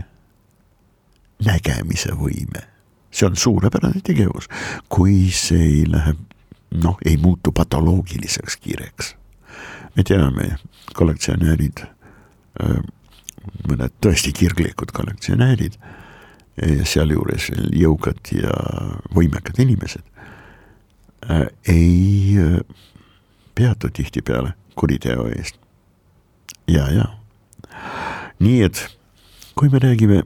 nägemise 1.45 2.13
võime. 2.21 2.69
see 3.15 3.29
on 3.29 3.37
suurepärane 3.39 4.01
tegevus, 4.03 4.49
kui 4.91 5.31
see 5.31 5.63
ei 5.63 5.83
lähe, 5.87 6.17
noh, 6.83 6.97
ei 7.07 7.17
muutu 7.17 7.53
patoloogiliseks 7.53 8.57
kireks. 8.57 9.15
me 9.97 10.03
teame, 10.03 10.57
kollektsionäärid, 10.95 11.85
mõned 13.69 13.95
tõesti 14.03 14.33
kirglikud 14.35 14.91
kollektsionäärid 14.93 15.79
sealjuures 16.87 17.51
jõukad 17.75 18.31
ja 18.35 18.55
võimekad 19.15 19.59
inimesed 19.65 20.05
äh, 21.31 21.49
ei 21.69 22.37
äh, 22.39 22.61
peatu 23.55 23.91
tihtipeale 23.91 24.55
kuriteo 24.79 25.27
eest. 25.35 25.59
ja, 26.71 26.87
ja 26.91 27.09
nii 28.39 28.63
et 28.67 28.85
kui 29.55 29.71
me 29.71 29.79
räägime 29.83 30.23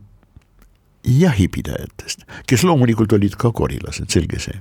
jahipidajatest, 1.08 2.24
kes 2.48 2.64
loomulikult 2.64 3.12
olid 3.16 3.36
ka 3.40 3.52
korilased, 3.52 4.10
selge 4.12 4.40
see, 4.42 4.60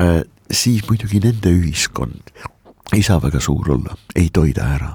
äh, 0.00 0.22
siis 0.50 0.82
muidugi 0.88 1.20
nende 1.22 1.52
ühiskond 1.54 2.32
ei 2.92 3.02
saa 3.02 3.20
väga 3.22 3.40
suur 3.40 3.70
olla, 3.72 3.96
ei 4.16 4.28
toida 4.32 4.66
ära. 4.74 4.90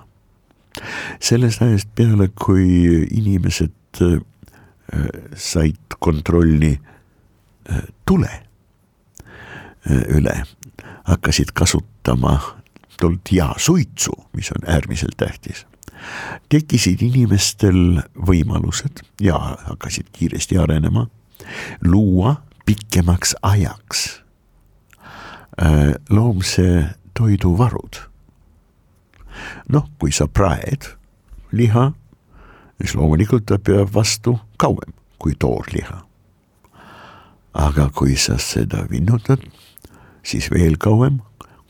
sellest 1.20 1.62
ajast 1.62 1.88
peale, 1.96 2.28
kui 2.36 3.08
inimesed 3.10 3.72
said 5.36 5.76
kontrolli 6.00 6.80
äh, 7.70 7.82
tule 8.06 8.30
äh, 9.90 10.02
üle, 10.08 10.44
hakkasid 11.04 11.52
kasutama 11.54 12.40
tuld 13.00 13.20
ja 13.32 13.54
suitsu, 13.58 14.12
mis 14.34 14.52
on 14.52 14.70
äärmiselt 14.70 15.18
tähtis. 15.18 15.66
tekkisid 16.50 17.02
inimestel 17.02 18.02
võimalused 18.28 19.02
ja 19.22 19.58
hakkasid 19.66 20.06
kiiresti 20.14 20.58
arenema, 20.58 21.08
luua 21.82 22.36
pikemaks 22.66 23.36
ajaks 23.42 24.22
äh, 25.62 25.96
loomse 26.10 26.86
toiduvarud. 27.18 28.08
noh, 29.70 29.90
kui 30.00 30.12
sa 30.12 30.28
praed 30.28 30.96
liha 31.52 31.92
siis 32.82 32.96
loomulikult 32.96 33.46
ta 33.50 33.58
peab 33.60 33.94
vastu 33.94 34.38
kauem 34.58 34.94
kui 35.20 35.34
toorliha. 35.40 36.04
aga 37.58 37.90
kui 37.90 38.14
sa 38.16 38.36
seda 38.38 38.84
vinnutad, 38.90 39.42
siis 40.22 40.52
veel 40.54 40.76
kauem, 40.78 41.22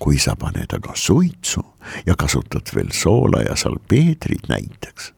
kui 0.04 0.18
sa 0.20 0.36
paned 0.36 0.74
aga 0.76 0.96
suitsu 1.00 1.64
ja 2.06 2.16
kasutad 2.20 2.68
veel 2.76 2.92
soola 2.92 3.42
ja 3.46 3.56
salpeetrit 3.56 4.50
näiteks. 4.50 5.14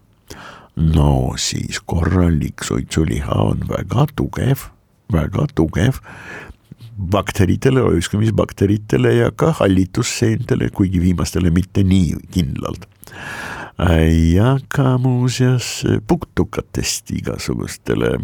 no 0.75 1.33
siis 1.37 1.81
korralik 1.85 2.63
suitsuliha 2.63 3.33
on 3.33 3.65
väga 3.69 4.05
tugev, 4.15 4.69
väga 5.11 5.47
tugev 5.55 5.99
bakteritele, 6.99 7.81
ojuskamisbakteritele 7.81 9.13
ja 9.13 9.31
ka 9.31 9.51
hallitusseentele, 9.51 10.69
kuigi 10.69 11.01
viimastele 11.01 11.49
mitte 11.49 11.83
nii 11.83 12.15
kindlalt 12.31 12.85
ja 14.35 14.57
ka 14.67 14.97
muuseas 14.97 15.83
putukatest 16.07 17.11
igasugustele 17.11 18.17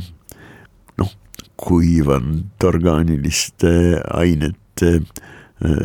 noh, 0.97 1.11
kuivanud 1.57 2.63
orgaaniliste 2.63 4.01
ainete 4.13 4.91
äh, 4.95 5.77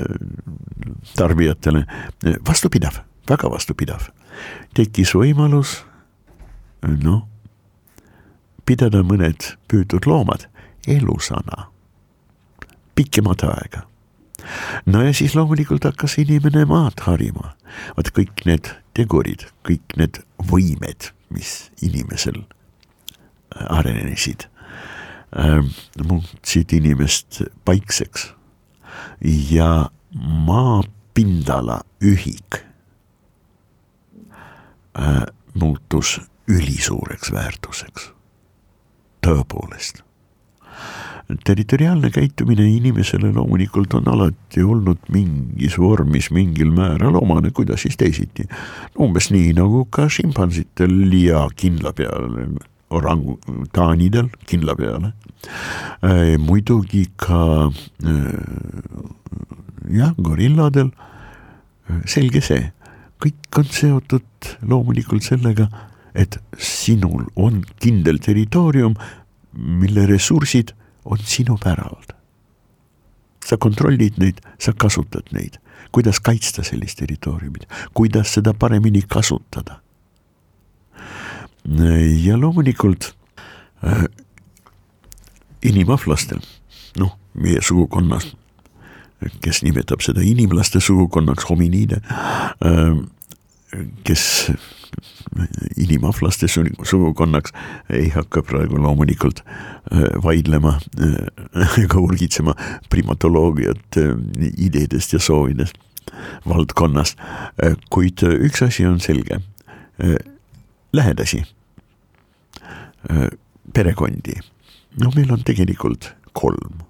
tarbijatele. 1.16 1.84
Vastupidav, 2.46 3.02
väga 3.30 3.50
vastupidav. 3.50 4.10
tekkis 4.74 5.14
võimalus 5.14 5.76
noh, 6.82 7.28
pidada 8.66 9.04
mõned 9.06 9.54
püütud 9.68 10.06
loomad 10.06 10.48
elusana. 10.88 11.68
Pikemat 12.94 13.46
aega 13.46 13.89
no 14.86 15.02
ja 15.04 15.14
siis 15.14 15.34
loomulikult 15.34 15.84
hakkas 15.84 16.18
inimene 16.18 16.64
maad 16.68 17.02
harima. 17.06 17.54
vaat 17.96 18.10
kõik 18.16 18.44
need 18.46 18.72
tegurid, 18.94 19.46
kõik 19.66 19.96
need 19.96 20.22
võimed, 20.50 21.10
mis 21.30 21.70
inimesel 21.82 22.42
äh, 22.42 23.66
arenesid 23.68 24.48
äh,, 25.36 25.62
muutsid 26.02 26.72
inimest 26.72 27.42
paikseks. 27.64 28.32
Ja 29.50 29.90
maapindala 30.46 31.80
ühik 32.02 32.60
äh, 34.98 35.24
muutus 35.54 36.18
ülisuureks 36.50 37.30
väärtuseks, 37.32 38.10
tõepoolest 39.22 40.02
territoriaalne 41.44 42.10
käitumine 42.10 42.64
inimesele 42.70 43.32
loomulikult 43.32 43.94
on 43.94 44.08
alati 44.08 44.62
olnud 44.62 44.98
mingis 45.12 45.78
vormis 45.78 46.30
mingil 46.30 46.72
määral 46.74 47.18
omane, 47.20 47.50
kuidas 47.50 47.82
siis 47.82 47.96
teisiti. 47.96 48.48
umbes 48.98 49.30
nii 49.30 49.52
nagu 49.58 49.84
ka 49.90 50.08
šimpansitel 50.08 51.12
ja 51.22 51.46
kindla 51.56 51.92
peale, 51.92 52.48
orangutaanidel 52.90 54.30
kindla 54.46 54.74
peale. 54.76 55.12
Äh, 56.02 56.38
muidugi 56.38 57.06
ka 57.16 57.70
äh, 57.70 58.34
jah, 59.90 60.14
gorilladel, 60.16 60.90
äh, 61.88 62.02
selge 62.06 62.42
see, 62.44 62.72
kõik 63.20 63.60
on 63.60 63.70
seotud 63.70 64.52
loomulikult 64.66 65.24
sellega, 65.26 65.68
et 66.14 66.40
sinul 66.58 67.28
on 67.36 67.62
kindel 67.82 68.18
territoorium, 68.22 68.96
mille 69.54 70.06
ressursid 70.10 70.74
on 71.04 71.18
sinu 71.24 71.58
pärand. 71.58 72.14
sa 73.46 73.56
kontrollid 73.56 74.18
neid, 74.18 74.40
sa 74.58 74.72
kasutad 74.76 75.32
neid, 75.32 75.56
kuidas 75.92 76.20
kaitsta 76.20 76.62
sellist 76.62 76.98
territooriumit, 76.98 77.64
kuidas 77.94 78.34
seda 78.34 78.54
paremini 78.54 79.02
kasutada. 79.08 79.80
ja 82.24 82.40
loomulikult 82.40 83.14
äh, 83.84 84.04
inimahvlastel, 85.62 86.40
noh, 86.96 87.16
meie 87.34 87.62
sugukonnas 87.62 88.36
kes 89.44 89.62
nimetab 89.62 90.02
seda 90.04 90.22
inimlaste 90.24 90.80
sugukonnaks, 90.80 91.46
hominiide, 91.50 92.00
kes 94.04 94.24
inimahvlaste 95.76 96.48
sugukonnaks. 96.50 97.52
Ei 97.90 98.08
hakka 98.14 98.42
praegu 98.46 98.80
loomulikult 98.80 99.44
vaidlema 100.24 100.78
ega 101.84 102.00
urgitsema 102.00 102.54
primatoloogiat 102.90 104.00
ideedest 104.56 105.16
ja 105.16 105.22
soovidest 105.22 105.78
valdkonnas, 106.48 107.14
kuid 107.90 108.22
üks 108.26 108.62
asi 108.66 108.86
on 108.88 109.00
selge, 109.00 109.40
lähedasi, 110.92 111.42
perekondi, 113.74 114.36
noh, 115.00 115.14
meil 115.16 115.32
on 115.32 115.44
tegelikult 115.46 116.12
kolm. 116.36 116.82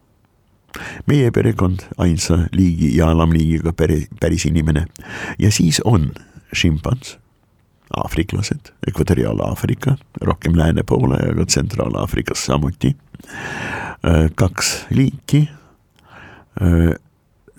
Meie 1.10 1.32
perekond 1.34 1.82
ainsa 1.98 2.44
liigi 2.54 2.92
ja 2.96 3.10
alamliigiga 3.10 3.72
pere, 3.74 4.04
päris 4.22 4.46
inimene. 4.46 4.84
Ja 5.38 5.50
siis 5.52 5.80
on 5.84 6.12
šimpans, 6.54 7.16
aafriklased, 7.96 8.72
Ekvatoriaal-Aafrika, 8.86 9.96
rohkem 10.22 10.56
lääne 10.58 10.82
poole 10.86 11.18
ja 11.22 11.34
ka 11.34 11.46
Tsentraal-Aafrikas 11.46 12.46
samuti. 12.46 12.96
kaks 14.34 14.86
liiki, 14.90 15.48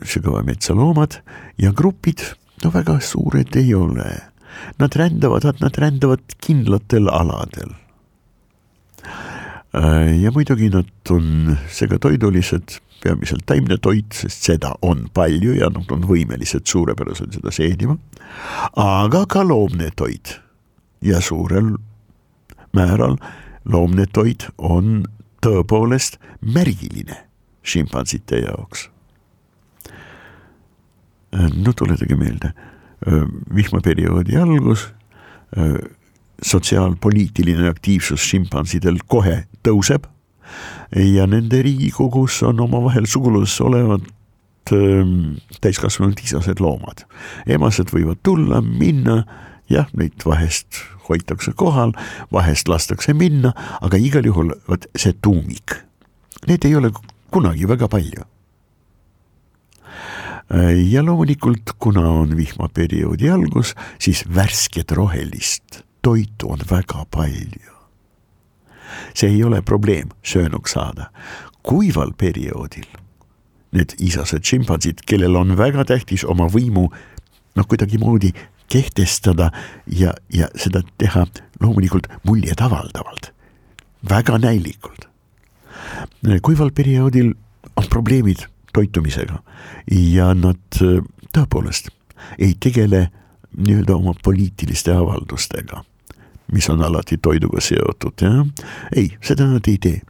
sügava 0.02 0.41
metsaloomad 0.44 1.20
ja 1.62 1.72
grupid, 1.72 2.24
no 2.63 2.72
väga 2.74 3.00
suured 3.00 3.56
ei 3.56 3.74
ole. 3.74 4.08
Nad 4.80 4.96
rändavad, 4.96 5.46
nad 5.62 5.78
rändavad 5.78 6.36
kindlatel 6.41 7.08
aladel 7.10 7.76
ja 10.22 10.32
muidugi 10.32 10.70
nad 10.70 10.89
on 11.10 11.58
segatoidulised 11.72 12.80
peamiselt 13.04 13.46
taimne 13.46 13.78
toit, 13.82 14.14
sest 14.14 14.46
seda 14.50 14.76
on 14.86 15.08
palju 15.14 15.56
ja 15.58 15.70
nad 15.74 15.92
on 15.92 16.06
võimelised 16.08 16.68
suurepäraselt 16.70 17.34
seda 17.38 17.52
seedima. 17.52 17.98
aga 18.76 19.26
ka 19.26 19.44
loomne 19.48 19.90
toit 19.96 20.40
ja 21.02 21.22
suurel 21.22 21.76
määral 22.74 23.18
loomne 23.66 24.06
toit 24.14 24.48
on 24.58 25.04
tõepoolest 25.42 26.20
märgiline 26.42 27.18
šimpansite 27.64 28.42
jaoks. 28.46 28.90
no 31.32 31.74
tuletage 31.74 32.16
meelde, 32.16 32.54
vihmaperioodi 33.56 34.38
algus, 34.38 34.90
sotsiaalpoliitiline 36.42 37.70
aktiivsus 37.70 38.24
šimpansidel 38.30 38.98
kohe 39.08 39.46
tõuseb 39.64 40.08
ja 40.96 41.28
nende 41.28 41.62
Riigikogus 41.64 42.42
on 42.44 42.60
omavahel 42.60 43.06
suguluses 43.06 43.62
olevad 43.62 44.08
ähm, 44.72 45.38
täiskasvanud 45.62 46.20
isased 46.24 46.60
loomad. 46.60 47.06
emased 47.48 47.94
võivad 47.94 48.22
tulla, 48.24 48.62
minna, 48.62 49.24
jah, 49.70 49.88
neid 49.98 50.26
vahest 50.26 50.84
hoitakse 51.10 51.54
kohal, 51.58 51.94
vahest 52.32 52.68
lastakse 52.72 53.14
minna, 53.14 53.54
aga 53.82 53.98
igal 53.98 54.26
juhul 54.28 54.54
vot 54.70 54.88
see 54.96 55.16
tuumik, 55.22 55.76
neid 56.48 56.68
ei 56.68 56.76
ole 56.76 56.94
kunagi 57.32 57.68
väga 57.68 57.88
palju. 57.92 58.28
ja 60.92 61.04
loomulikult, 61.04 61.78
kuna 61.80 62.04
on 62.10 62.36
vihmaperioodi 62.36 63.30
algus, 63.32 63.76
siis 64.00 64.26
värsket 64.36 64.92
rohelist 64.92 65.84
toitu 66.02 66.52
on 66.52 66.60
väga 66.70 67.06
palju 67.12 67.81
see 69.13 69.30
ei 69.30 69.43
ole 69.43 69.62
probleem 69.62 70.10
söönuks 70.23 70.71
saada. 70.77 71.12
kuival 71.63 72.12
perioodil 72.17 72.88
need 73.71 73.93
isased 73.99 74.43
šimpansid, 74.43 75.04
kellel 75.08 75.36
on 75.39 75.56
väga 75.58 75.86
tähtis 75.88 76.25
oma 76.27 76.47
võimu 76.51 76.88
noh, 77.56 77.67
kuidagimoodi 77.67 78.32
kehtestada 78.71 79.51
ja, 79.88 80.13
ja 80.34 80.49
seda 80.56 80.84
teha 80.99 81.25
loomulikult 81.62 82.08
muljetavaldavalt, 82.27 83.32
väga 84.10 84.38
näilikult. 84.38 85.08
kuival 86.41 86.71
perioodil 86.71 87.34
on 87.75 87.88
probleemid 87.89 88.45
toitumisega 88.73 89.41
ja 89.91 90.34
nad 90.34 90.82
tõepoolest 91.36 91.91
ei 92.39 92.56
tegele 92.60 93.10
nii-öelda 93.58 93.95
oma 93.95 94.13
poliitiliste 94.23 94.93
avaldustega 94.95 95.84
mis 96.52 96.70
on 96.70 96.84
alati 96.84 97.18
toiduga 97.18 97.62
seotud, 97.64 98.22
jah. 98.22 98.46
ei, 98.96 99.12
seda 99.24 99.48
nad 99.50 99.68
ei 99.72 99.78
tee, 99.82 100.02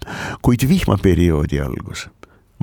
kuid 0.45 0.65
vihmaperioodi 0.69 1.61
algus, 1.63 2.07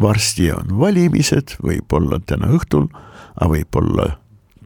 varsti 0.01 0.51
on 0.55 0.75
valimised, 0.81 1.57
võib-olla 1.65 2.21
täna 2.27 2.51
õhtul, 2.55 2.89
aga 3.37 3.51
võib-olla 3.55 4.09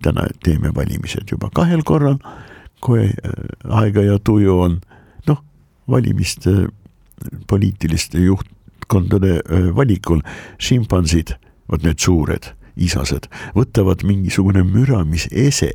täna 0.02 0.26
teeme 0.44 0.72
valimised 0.74 1.30
juba 1.30 1.50
kahel 1.54 1.84
korral, 1.86 2.18
kui 2.82 3.06
äh, 3.06 3.36
aega 3.70 4.04
ja 4.06 4.18
tuju 4.18 4.58
on, 4.64 4.80
noh, 5.30 5.44
valimiste, 5.90 6.66
poliitiliste 7.50 8.24
juhtkondade 8.24 9.38
äh, 9.38 9.70
valikul 9.76 10.24
šimpansid, 10.58 11.36
vot 11.70 11.86
need 11.86 12.02
suured 12.02 12.52
isased, 12.76 13.28
võtavad 13.56 14.04
mingisugune 14.06 14.64
müra, 14.66 15.02
mis 15.04 15.28
ese 15.30 15.70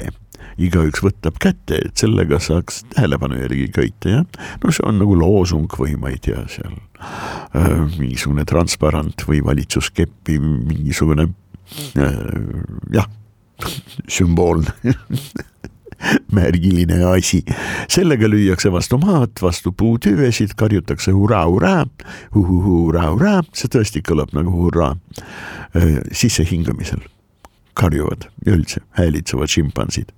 igaüks 0.58 1.04
võtab 1.06 1.38
kätte, 1.42 1.80
et 1.86 2.02
sellega 2.02 2.40
saaks 2.42 2.84
tähelepanu 2.94 3.40
järgi 3.42 3.68
köita, 3.74 4.18
jah. 4.18 4.48
no 4.64 4.74
see 4.74 4.86
on 4.88 5.00
nagu 5.02 5.18
loosung 5.18 5.70
või 5.80 5.96
ma 6.00 6.12
ei 6.14 6.20
tea, 6.24 6.44
seal 6.52 6.74
äh, 6.74 7.86
mingisugune 7.98 8.46
transparent 8.50 9.28
või 9.30 9.44
valitsuskepi 9.46 10.40
mingisugune 10.42 11.30
äh, 12.00 12.20
jah, 12.96 13.10
sümboolne 14.08 14.74
märgiline 16.38 17.02
asi. 17.10 17.44
sellega 17.90 18.30
lüüakse 18.30 18.72
vastu 18.74 19.00
maad, 19.02 19.34
vastu 19.42 19.74
puutüvesid, 19.74 20.54
karjutakse 20.58 21.14
hurraa, 21.14 21.46
hurraa, 21.50 21.86
hurraa, 22.34 23.12
hurraa, 23.14 23.44
see 23.54 23.70
tõesti 23.74 24.04
kõlab 24.06 24.34
nagu 24.38 24.54
hurraa 24.54 24.96
äh, 25.78 26.02
sissehingamisel 26.12 27.06
karjuvad 27.78 28.30
üldse 28.50 28.82
häälitsevad 28.98 29.52
šimpansid 29.54 30.14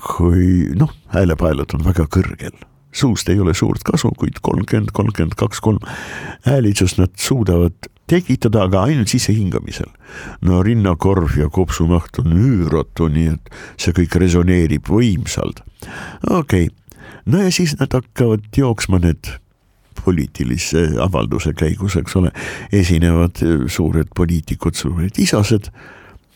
kui 0.00 0.70
noh, 0.78 0.92
häälepaelad 1.14 1.74
on 1.76 1.84
väga 1.84 2.06
kõrgel, 2.12 2.54
suust 2.92 3.28
ei 3.30 3.40
ole 3.40 3.54
suurt 3.54 3.84
kasu, 3.86 4.12
kuid 4.18 4.40
kolmkümmend, 4.42 4.92
kolmkümmend 4.96 5.36
kaks, 5.38 5.60
kolm 5.64 5.82
häälitsust 6.46 7.00
nad 7.00 7.12
suudavad 7.20 7.90
tekitada, 8.10 8.64
aga 8.66 8.86
ainult 8.88 9.12
sissehingamisel. 9.12 9.90
no 10.42 10.62
rinnakorv 10.66 11.36
ja 11.38 11.48
kopsumaht 11.48 12.18
on 12.18 12.34
üüratu, 12.34 13.08
nii 13.08 13.36
et 13.36 13.52
see 13.78 13.94
kõik 13.94 14.18
resoneerib 14.24 14.90
võimsalt. 14.90 15.62
okei 16.28 16.66
okay., 16.66 16.74
no 17.26 17.42
ja 17.44 17.52
siis 17.54 17.76
nad 17.78 17.92
hakkavad 17.94 18.50
jooksma 18.56 18.98
need 18.98 19.36
poliitilise 20.04 20.86
avalduse 21.02 21.52
käigus, 21.52 21.96
eks 22.00 22.16
ole, 22.16 22.30
esinevad 22.72 23.42
suured 23.68 24.08
poliitikud, 24.16 24.74
suured 24.74 25.18
isased, 25.20 25.68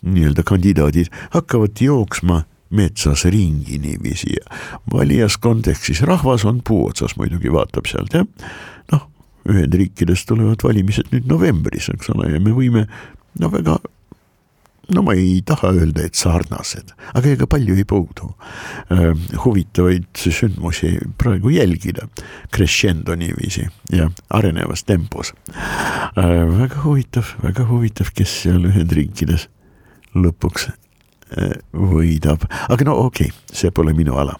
nii-öelda 0.04 0.44
kandidaadid 0.44 1.08
hakkavad 1.32 1.80
jooksma 1.80 2.42
metsas 2.70 3.24
ringi 3.30 3.78
niiviisi 3.78 4.36
ja 4.36 4.60
valijaskond 4.92 5.68
ehk 5.70 5.84
siis 5.90 6.02
rahvas 6.02 6.44
on 6.48 6.62
puu 6.64 6.88
otsas 6.88 7.16
muidugi 7.20 7.52
vaatab 7.52 7.90
sealt 7.90 8.14
jah. 8.14 8.26
noh, 8.92 9.08
Ühendriikides 9.48 10.24
tulevad 10.24 10.62
valimised 10.64 11.10
nüüd 11.12 11.26
novembris, 11.28 11.90
eks 11.92 12.08
ole, 12.14 12.30
ja 12.32 12.40
me 12.40 12.54
võime 12.56 12.86
no 13.40 13.50
väga 13.52 13.76
no 14.92 15.02
ma 15.04 15.14
ei 15.16 15.40
taha 15.46 15.70
öelda, 15.72 16.04
et 16.04 16.18
sarnased, 16.18 16.92
aga 17.16 17.32
ega 17.32 17.48
palju 17.50 17.76
ei 17.78 17.86
puudu 17.88 18.30
äh, 18.92 19.12
huvitavaid 19.44 20.08
sündmusi 20.20 20.94
praegu 21.20 21.52
jälgida, 21.54 22.08
crescendo 22.54 23.16
niiviisi 23.18 23.66
ja 23.92 24.10
arenevas 24.30 24.84
tempos 24.84 25.32
äh,. 25.54 26.44
väga 26.58 26.84
huvitav, 26.84 27.34
väga 27.42 27.68
huvitav, 27.70 28.12
kes 28.16 28.40
seal 28.44 28.68
Ühendriikides 28.68 29.48
lõpuks 30.14 30.70
võidab, 31.72 32.46
aga 32.68 32.88
no 32.88 32.98
okei 33.06 33.30
okay,, 33.30 33.38
see 33.52 33.70
pole 33.74 33.94
minu 33.96 34.18
ala. 34.20 34.38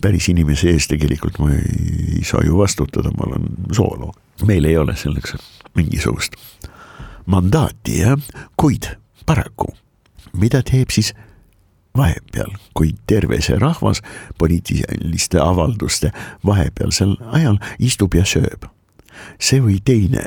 päris 0.00 0.30
inimese 0.32 0.70
ees 0.72 0.88
tegelikult 0.88 1.38
ma 1.38 1.50
ei, 1.52 2.22
saa 2.24 2.40
ju 2.44 2.56
vastutada, 2.58 3.12
ma 3.16 3.26
olen 3.28 3.48
zooloog, 3.76 4.16
meil 4.48 4.64
ei 4.64 4.76
ole 4.80 4.96
selleks 4.96 5.36
mingisugust 5.76 6.36
mandaati 7.30 8.00
jah, 8.00 8.18
kuid 8.56 8.88
paraku, 9.26 9.74
mida 10.32 10.62
teeb 10.66 10.90
siis 10.90 11.12
vahepeal, 11.96 12.52
kui 12.74 12.94
terve 13.06 13.40
see 13.42 13.58
rahvas 13.58 14.02
poliitiliste 14.38 15.40
avalduste 15.42 16.12
vahepealsel 16.46 17.16
ajal 17.32 17.58
istub 17.78 18.14
ja 18.14 18.24
sööb. 18.24 18.66
see 19.38 19.60
või 19.60 19.80
teine 19.84 20.22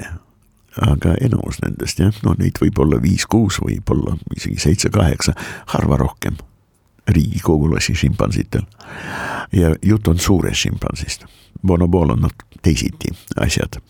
aga 0.82 1.14
enamus 1.22 1.60
nendest 1.62 2.00
jah, 2.00 2.16
no 2.24 2.36
neid 2.40 2.58
võib 2.62 2.80
olla 2.82 2.98
viis-kuus, 3.02 3.60
võib-olla 3.62 4.18
isegi 4.36 4.60
seitse-kaheksa, 4.60 5.36
harva 5.76 5.98
rohkem 6.02 6.40
riigikogulasi 7.08 7.96
šimpansitel. 7.96 8.62
ja 9.52 9.76
jutt 9.82 10.08
on 10.08 10.20
suurest 10.20 10.56
šimpansist, 10.56 11.26
bonobool 11.68 12.10
on 12.10 12.22
nad 12.22 12.46
teisiti 12.62 13.12
asjad. 13.36 13.82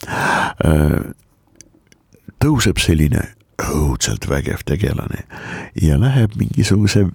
tõuseb 2.44 2.80
selline 2.80 3.28
õudselt 3.64 4.28
vägev 4.30 4.66
tegelane 4.66 5.24
ja 5.82 6.00
läheb 6.00 6.36
mingisuguse 6.36 7.06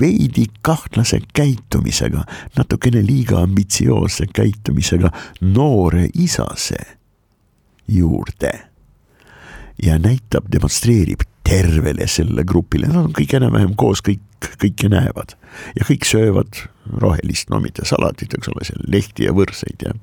veidi 0.00 0.46
kahtlase 0.62 1.20
käitumisega, 1.34 2.24
natukene 2.56 3.02
liiga 3.06 3.40
ambitsioosse 3.42 4.26
käitumisega 4.34 5.10
noore 5.40 6.08
isase 6.14 6.78
juurde. 7.88 8.65
Ja 9.82 9.98
näitab, 10.02 10.50
demonstreerib 10.52 11.24
tervele 11.46 12.08
selle 12.10 12.44
grupile, 12.44 12.88
nad 12.90 13.04
on 13.04 13.16
kõik 13.16 13.36
enam-vähem 13.38 13.76
koos, 13.78 14.02
kõik, 14.04 14.50
kõike 14.62 14.90
näevad. 14.90 15.36
Ja 15.78 15.86
kõik 15.86 16.06
söövad 16.08 16.62
rohelist, 17.02 17.50
no 17.52 17.60
mitte 17.62 17.86
salatit, 17.86 18.34
eks 18.34 18.50
ole, 18.52 18.66
seal 18.66 18.86
lehti 18.90 19.28
ja 19.28 19.34
võrseid 19.36 19.86
ja 19.86 19.96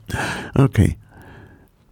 okei. 0.55 0.65
Okay 0.65 0.99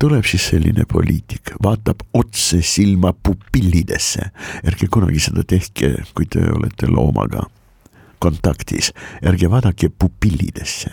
tuleb 0.01 0.25
siis 0.25 0.47
selline 0.49 0.81
poliitik, 0.89 1.51
vaatab 1.61 1.99
otse 2.17 2.63
silma 2.65 3.11
pupillidesse, 3.13 4.31
ärge 4.65 4.87
kunagi 4.89 5.21
seda 5.21 5.43
tehke, 5.45 5.91
kui 6.17 6.25
te 6.25 6.41
olete 6.49 6.89
loomaga 6.89 7.43
kontaktis, 8.21 8.91
ärge 9.25 9.49
vaadake 9.49 9.91
pupillidesse, 10.01 10.89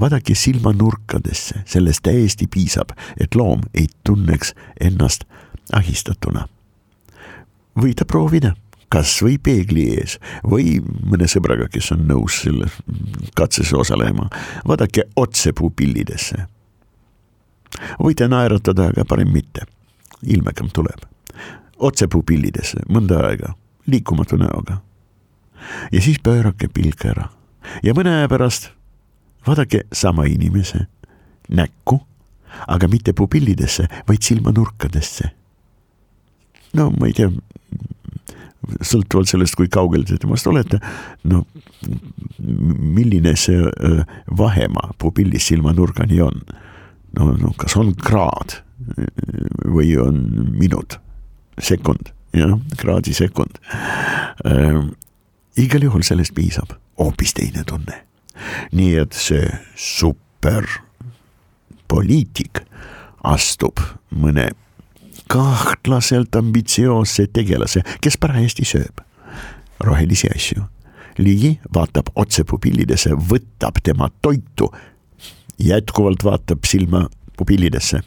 vaadake 0.00 0.34
silmanurkadesse, 0.36 1.66
sellest 1.68 2.04
täiesti 2.08 2.48
piisab, 2.52 2.96
et 3.20 3.36
loom 3.36 3.64
ei 3.74 3.90
tunneks 4.08 4.54
ennast 4.80 5.28
ahistatuna. 5.72 6.48
võite 7.76 8.04
proovida, 8.04 8.54
kas 8.88 9.22
või 9.22 9.38
peegli 9.38 9.88
ees 9.98 10.18
või 10.44 10.80
mõne 11.04 11.28
sõbraga, 11.28 11.68
kes 11.68 11.92
on 11.92 12.06
nõus 12.08 12.42
selle 12.42 12.70
katses 13.34 13.72
osalema, 13.72 14.28
vaadake 14.68 15.10
otse 15.16 15.52
pupillidesse 15.52 16.46
võite 18.02 18.28
naeratada, 18.28 18.90
aga 18.90 19.04
parem 19.04 19.32
mitte. 19.32 19.66
ilmekam 20.22 20.68
tuleb. 20.72 21.00
otse 21.78 22.06
pupillidesse 22.08 22.80
mõnda 22.88 23.20
aega, 23.26 23.54
liikumatu 23.86 24.36
näoga. 24.36 24.80
ja 25.92 26.00
siis 26.00 26.18
pöörake 26.18 26.68
pilk 26.68 27.04
ära 27.04 27.28
ja 27.82 27.94
mõne 27.94 28.10
aja 28.18 28.28
pärast 28.28 28.70
vaadake 29.46 29.82
sama 29.92 30.24
inimese 30.24 30.86
näkku, 31.48 32.00
aga 32.66 32.88
mitte 32.88 33.12
pupillidesse, 33.12 33.86
vaid 34.08 34.22
silmanurkadesse. 34.22 35.30
No 36.76 36.90
ma 36.94 37.08
ei 37.08 37.14
tea, 37.16 37.30
sõltuvalt 38.82 39.28
sellest, 39.30 39.54
kui 39.58 39.68
kaugel 39.72 40.04
te 40.06 40.16
temast 40.20 40.46
olete, 40.50 40.78
no 41.30 41.38
milline 42.38 43.34
see 43.38 43.60
vahemaa 44.38 44.88
pupillist 45.00 45.46
silmanurgani 45.52 46.18
on 46.24 46.36
no, 47.16 47.24
no 47.32 47.52
kas 47.58 47.76
on 47.80 47.94
kraad 47.96 48.50
või 49.66 49.96
on 50.00 50.16
minut, 50.58 50.98
sekund, 51.58 52.02
jah, 52.36 52.58
kraadi 52.78 53.14
sekund 53.16 53.58
äh,. 54.44 54.82
igal 55.56 55.82
juhul 55.86 56.02
sellest 56.04 56.34
piisab, 56.36 56.70
hoopis 57.00 57.32
teine 57.36 57.62
tunne. 57.66 57.96
nii 58.76 58.94
et 59.00 59.12
see 59.16 59.48
superpoliitik 59.80 62.54
astub 63.24 63.80
mõne 64.12 64.50
kahtlaselt 65.28 66.36
ambitsioosse 66.36 67.26
tegelase, 67.32 67.82
kes 68.00 68.18
parajasti 68.18 68.64
sööb 68.64 69.02
rohelisi 69.80 70.28
asju. 70.34 70.62
ligi 71.18 71.60
vaatab 71.74 72.10
otse 72.14 72.44
pupillidesse, 72.44 73.10
võtab 73.10 73.80
tema 73.82 74.10
toitu 74.22 74.70
jätkuvalt 75.58 76.24
vaatab 76.24 76.64
silma 76.64 77.06
pupillidesse 77.36 78.00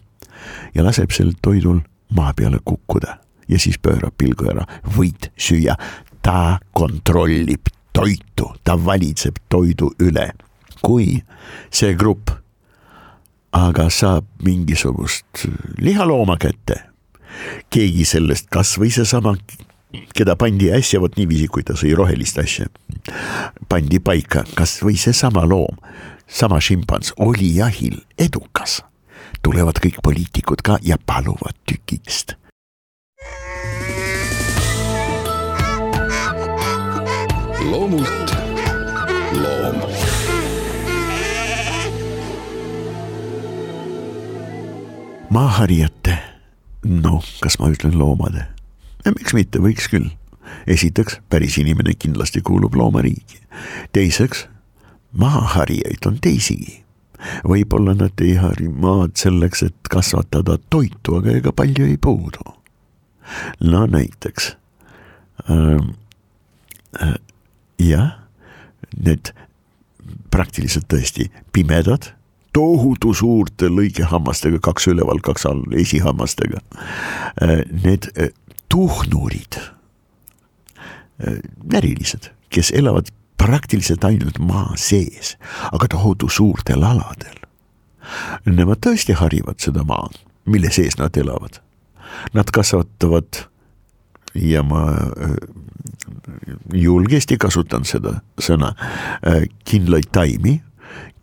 ja 0.75 0.83
laseb 0.83 1.11
sel 1.11 1.33
toidul 1.41 1.79
maa 2.15 2.33
peale 2.33 2.59
kukkuda 2.65 3.17
ja 3.49 3.59
siis 3.59 3.79
pöörab 3.81 4.13
pilgu 4.17 4.49
ära, 4.51 4.65
võid 4.95 5.31
süüa. 5.37 5.75
ta 6.21 6.59
kontrollib 6.73 7.71
toitu, 7.93 8.53
ta 8.63 8.77
valitseb 8.85 9.35
toidu 9.49 9.91
üle. 9.99 10.31
kui 10.81 11.23
see 11.71 11.95
grupp 11.95 12.29
aga 13.51 13.89
saab 13.89 14.25
mingisugust 14.43 15.47
lihalooma 15.77 16.37
kätte, 16.37 16.88
keegi 17.69 18.05
sellest, 18.05 18.49
kasvõi 18.53 18.91
seesama, 18.93 19.35
keda 20.15 20.35
pandi 20.39 20.71
äsja 20.73 21.01
vot 21.01 21.17
niiviisi, 21.17 21.47
kui 21.47 21.63
ta 21.65 21.77
sõi 21.79 21.95
rohelist 21.97 22.39
asja, 22.41 22.69
pandi 23.69 23.99
paika 23.99 24.45
kasvõi 24.55 24.97
seesama 24.99 25.45
loom 25.49 25.77
sama 26.29 26.61
šimpans 26.61 27.13
oli 27.17 27.55
jahil 27.55 27.97
edukas. 28.17 28.83
tulevad 29.41 29.77
kõik 29.79 30.01
poliitikud 30.03 30.61
ka 30.61 30.77
ja 30.83 30.97
paluvad 31.05 31.55
tükist. 31.65 32.35
loomult 37.69 38.35
loom. 39.31 39.81
maaharijate, 45.29 45.98
noh, 46.83 47.23
kas 47.41 47.59
ma 47.59 47.69
ütlen 47.73 47.97
loomade? 47.99 48.47
miks 49.09 49.33
mitte, 49.33 49.61
võiks 49.63 49.89
küll. 49.89 50.09
esiteks, 50.67 51.19
päris 51.29 51.57
inimene 51.61 51.93
kindlasti 51.93 52.41
kuulub 52.41 52.75
loomariigi. 52.75 53.41
teiseks 53.93 54.47
maaharijaid 55.11 56.05
on 56.05 56.19
teisigi. 56.21 56.83
võib-olla 57.43 57.95
nad 57.97 58.21
ei 58.23 58.35
hari 58.39 58.69
maad 58.69 59.17
selleks, 59.19 59.63
et 59.63 59.89
kasvatada 59.91 60.57
toitu, 60.69 61.17
aga 61.19 61.35
ega 61.35 61.51
palju 61.51 61.85
ei 61.85 61.97
puudu. 61.97 62.53
no 63.59 63.85
näiteks 63.85 64.55
ähm, 65.49 65.95
äh, 67.01 67.15
jah, 67.79 68.19
need 68.97 69.33
praktiliselt 70.31 70.87
tõesti 70.89 71.29
pimedad, 71.53 72.13
tohutu 72.53 73.13
suurte 73.13 73.69
lõikehammastega, 73.69 74.59
kaks 74.63 74.89
üleval, 74.91 75.21
kaks 75.25 75.45
all, 75.49 75.63
esihammastega 75.71 76.61
äh,. 77.41 77.63
Need 77.83 78.09
äh, 78.17 78.33
tuhnurid 78.69 79.59
äh,, 79.59 81.39
närilised, 81.63 82.31
kes 82.49 82.71
elavad 82.75 83.11
praktiliselt 83.39 84.03
ainult 84.03 84.39
maa 84.39 84.73
sees, 84.75 85.37
aga 85.71 85.87
tohutu 85.87 86.29
suurtel 86.29 86.83
aladel. 86.83 87.37
Nemad 88.45 88.81
tõesti 88.83 89.15
harivad 89.15 89.61
seda 89.63 89.85
maad, 89.87 90.17
mille 90.49 90.71
sees 90.73 90.97
nad 90.99 91.15
elavad. 91.17 91.61
Nad 92.33 92.49
kasvatavad 92.51 93.45
ja 94.33 94.63
ma 94.65 94.81
julgesti 96.73 97.37
kasutan 97.37 97.85
seda 97.87 98.19
sõna, 98.41 98.73
kindlaid 99.65 100.09
taimi, 100.13 100.59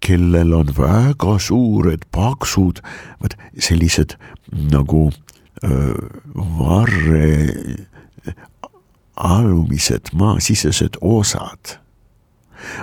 kellel 0.06 0.52
on 0.54 0.70
väga 0.76 1.38
suured, 1.42 2.04
paksud, 2.14 2.82
vot 3.22 3.34
sellised 3.58 4.14
nagu 4.70 5.08
öö, 5.64 5.96
varre 6.34 7.48
alumised 9.16 10.12
maasisesed 10.12 11.00
osad 11.00 11.78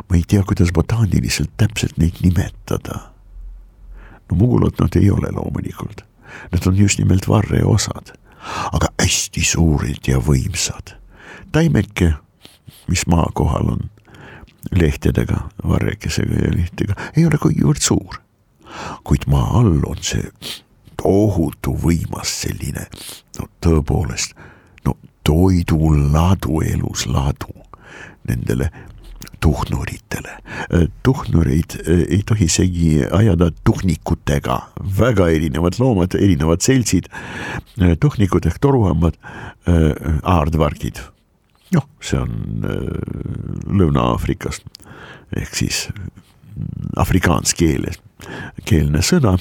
ma 0.09 0.15
ei 0.15 0.23
tea, 0.27 0.43
kuidas 0.43 0.71
botaaniliselt 0.73 1.51
täpselt 1.57 1.97
neid 1.97 2.19
nimetada. 2.23 2.99
no 4.29 4.37
mugulad 4.37 4.79
nad 4.79 4.95
ei 4.95 5.11
ole 5.11 5.31
loomulikult, 5.31 6.05
nad 6.51 6.67
on 6.67 6.77
just 6.77 6.99
nimelt 6.99 7.27
varreosad, 7.27 8.13
aga 8.71 8.87
hästi 9.01 9.43
suured 9.43 10.07
ja 10.07 10.19
võimsad. 10.19 10.95
taimeke, 11.51 12.13
mis 12.87 13.07
maa 13.07 13.29
kohal 13.33 13.75
on, 13.75 13.89
lehtedega, 14.71 15.49
varrekesega 15.67 16.45
ja 16.45 16.51
lehtega, 16.55 16.95
ei 17.17 17.25
ole 17.25 17.39
kuigivõrd 17.41 17.81
suur. 17.81 18.19
kuid 19.03 19.27
maa 19.29 19.59
all 19.59 19.83
on 19.85 19.99
see 20.01 20.31
tohutu 20.97 21.75
võimas 21.77 22.31
selline, 22.41 22.87
no 23.37 23.45
tõepoolest, 23.61 24.33
no 24.85 24.95
toiduladu, 25.23 26.61
elusladu 26.65 27.53
nendele 28.27 28.69
tuhnuritele. 29.43 30.31
Äh, 30.73 30.87
tuhnureid 31.03 31.75
äh, 31.79 32.03
ei 32.09 32.21
tohi 32.25 32.47
segi 32.49 33.03
ajada 33.11 33.51
tuhnikutega, 33.63 34.59
väga 34.99 35.27
erinevad 35.35 35.79
loomad, 35.79 36.15
erinevad 36.15 36.63
seltsid. 36.63 37.09
Äh, 37.81 37.97
tuhnikud 37.99 38.47
ehk 38.47 38.61
toruhambad, 38.63 39.19
aardvargid. 40.23 40.99
Noh, 41.73 41.87
see 42.03 42.19
on 42.19 42.65
Lõuna-Aafrikast 43.67 44.65
ehk 45.37 45.55
siis 45.57 45.87
afrikaans 47.01 47.55
keeles, 47.57 47.99
keelne 48.67 49.01
sõna. 49.05 49.37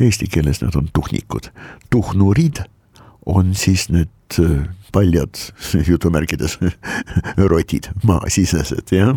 Eesti 0.00 0.28
keeles 0.30 0.62
nad 0.62 0.76
on 0.78 0.88
tuhnikud, 0.94 1.50
tuhnurid 1.92 2.62
on 3.26 3.54
siis 3.58 3.88
need 3.92 4.38
paljad 4.94 5.40
jutumärkides 5.90 6.58
rotid, 7.50 7.90
maasisesed 8.06 8.94
jah. 8.94 9.16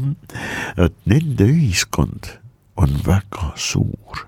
et 0.78 0.96
nende 1.06 1.50
ühiskond 1.52 2.34
on 2.78 2.98
väga 3.06 3.54
suur. 3.56 4.26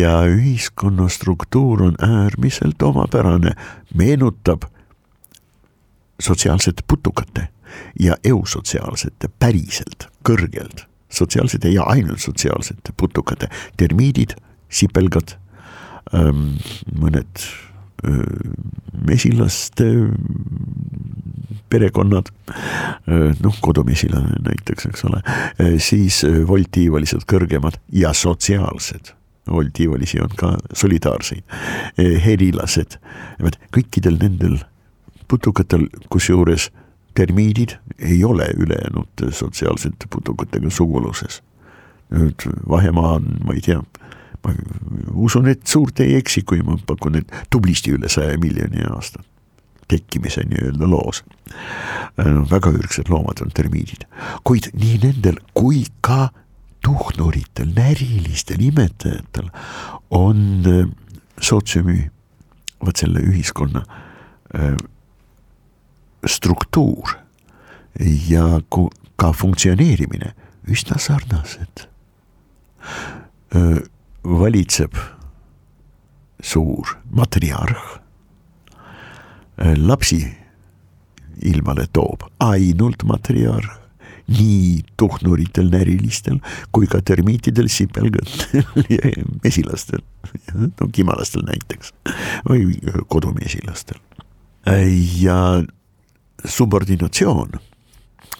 ja 0.00 0.14
ühiskonna 0.26 1.08
struktuur 1.08 1.82
on 1.82 1.96
äärmiselt 2.02 2.82
omapärane, 2.82 3.52
meenutab 3.94 4.64
sotsiaalsete 6.20 6.82
putukate 6.88 7.48
ja 8.00 8.16
eusotsiaalsete 8.24 9.28
päriselt 9.38 10.08
kõrgelt 10.28 10.86
sotsiaalsete 11.14 11.70
ja 11.70 11.82
ainult 11.82 12.18
sotsiaalsete 12.18 12.92
putukate, 12.96 13.48
termiidid, 13.76 14.34
sipelgad, 14.68 15.36
ähm, 16.14 16.56
mõned 16.98 17.46
mesilaste 19.06 19.84
perekonnad, 21.72 22.28
noh, 23.40 23.58
kodumesilane 23.64 24.38
näiteks, 24.44 24.86
eks 24.90 25.04
ole, 25.08 25.20
siis 25.82 26.20
voldtiivalised 26.46 27.24
kõrgemad 27.30 27.80
ja 27.92 28.12
sotsiaalsed. 28.14 29.14
Voldtiivalisi 29.50 30.20
on 30.24 30.32
ka 30.40 30.54
solidaarseid, 30.72 31.42
helilased, 32.24 32.96
kõikidel 33.74 34.16
nendel 34.22 34.60
putukatel, 35.28 35.88
kusjuures 36.10 36.70
termiidid 37.14 37.76
ei 37.98 38.24
ole 38.24 38.48
ülejäänud 38.56 39.30
sotsiaalsete 39.30 40.06
putukatega 40.10 40.70
suguluses. 40.70 41.42
nüüd 42.14 42.44
vahemaa 42.68 43.12
on, 43.12 43.24
ma 43.46 43.54
ei 43.54 43.60
tea 43.60 43.80
ma 44.44 44.52
usun, 45.14 45.48
et 45.48 45.66
suurt 45.66 46.00
ei 46.04 46.18
eksi, 46.18 46.42
kui 46.42 46.60
ma 46.62 46.76
pakun, 46.86 47.16
et 47.16 47.32
tublisti 47.50 47.94
üle 47.96 48.10
saja 48.12 48.36
miljoni 48.38 48.84
aasta 48.90 49.22
tekkimise 49.88 50.44
nii-öelda 50.48 50.88
loos. 50.88 51.24
väga 52.50 52.70
ürgsed 52.72 53.10
loomad 53.12 53.42
on 53.44 53.52
termiidid, 53.54 54.06
kuid 54.44 54.70
nii 54.72 54.98
nendel 55.02 55.40
kui 55.54 55.84
ka 56.00 56.30
tuhnuritel, 56.84 57.72
närilistel 57.76 58.60
imetajatel 58.64 59.50
on 60.10 60.40
äh, 60.68 60.88
sootsiumi, 61.40 62.10
vot 62.84 62.96
selle 62.96 63.22
ühiskonna 63.24 63.84
äh, 63.84 64.74
struktuur 66.30 67.16
ja 68.28 68.60
ka 69.16 69.32
funktsioneerimine 69.32 70.32
üsna 70.70 70.98
sarnased 70.98 71.86
valitseb 74.24 74.96
suur 76.44 76.96
matriarh, 77.10 77.84
lapsi 79.76 80.20
ilmale 81.44 81.86
toob 81.92 82.26
ainult 82.42 83.04
matriarh, 83.08 83.70
nii 84.24 84.80
tuhnuritel, 84.96 85.68
närilistel 85.72 86.38
kui 86.72 86.88
ka 86.88 87.02
termiitidel, 87.04 87.68
sipelgatel 87.68 88.64
ja 88.96 89.12
mesilastel, 89.44 90.00
no 90.54 90.88
kimalastel 90.92 91.44
näiteks 91.48 91.92
või 92.48 92.78
kodumesilastel. 93.12 94.00
ja 95.20 95.38
subordinatsioon, 96.44 97.58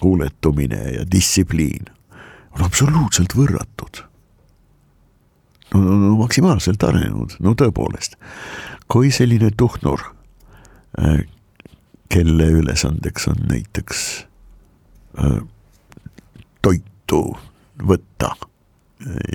huuletumine 0.02 0.80
ja 0.96 1.04
distsipliin 1.10 1.84
on 2.54 2.64
absoluutselt 2.64 3.34
võrratud 3.36 4.02
no, 5.74 5.80
no 5.80 6.14
maksimaalselt 6.20 6.82
arenenud, 6.86 7.36
no 7.40 7.54
tõepoolest. 7.58 8.18
kui 8.88 9.10
selline 9.10 9.50
tuhnur, 9.56 10.02
äh, 11.00 11.24
kelle 12.12 12.50
ülesandeks 12.60 13.28
on 13.32 13.40
näiteks 13.48 14.00
äh, 15.18 15.38
toitu 16.62 17.22
võtta 17.82 18.34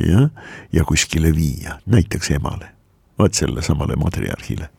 jah, 0.07 0.29
ja 0.71 0.83
kuskile 0.85 1.33
viia, 1.35 1.79
näiteks 1.85 2.31
emale, 2.37 2.71
vot 3.19 3.33
sellesamale 3.33 3.97
matriarhile. 3.99 4.69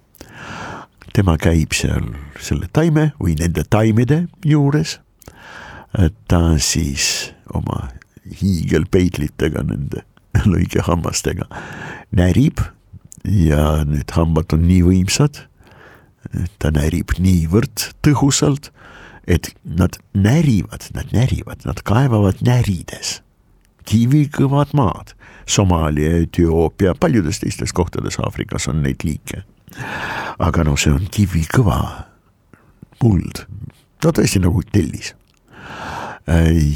Tema 1.15 1.37
käib 1.41 1.75
seal 1.77 2.13
selle 2.41 2.69
taime 2.73 3.11
või 3.21 3.37
nende 3.41 3.65
taimede 3.69 4.27
juures. 4.47 4.99
ta 6.29 6.41
siis 6.59 7.33
oma 7.55 7.89
hiigelpeitlitega 8.41 9.65
nende 9.67 10.05
lõikehammastega 10.53 11.49
närib 12.15 12.63
ja 13.25 13.85
need 13.85 14.13
hambad 14.15 14.55
on 14.55 14.69
nii 14.69 14.83
võimsad, 14.87 15.43
ta 16.63 16.71
närib 16.71 17.17
niivõrd 17.19 17.91
tõhusalt, 18.07 18.71
et 19.27 19.51
nad 19.65 19.99
närivad, 20.15 20.89
nad 20.95 21.11
närivad, 21.15 21.67
nad 21.67 21.83
kaevavad 21.87 22.41
närides 22.45 23.19
kivikõvad 23.91 24.75
maad. 24.77 25.15
Somaalia, 25.51 26.21
Etioopia, 26.23 26.95
paljudes 26.95 27.41
teistes 27.43 27.73
kohtades 27.75 28.21
Aafrikas 28.23 28.69
on 28.71 28.85
neid 28.85 29.03
liike. 29.05 29.43
Aga 30.39 30.65
no 30.65 30.77
see 30.81 30.93
on 30.93 31.07
kivikõva 31.13 31.81
muld, 33.03 33.45
no 34.05 34.13
tõesti 34.13 34.43
nagu 34.43 34.63
tellis. 34.73 35.15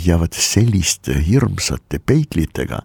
ja 0.05 0.17
vot 0.19 0.35
selliste 0.35 1.15
hirmsate 1.23 2.01
peitlitega 2.01 2.81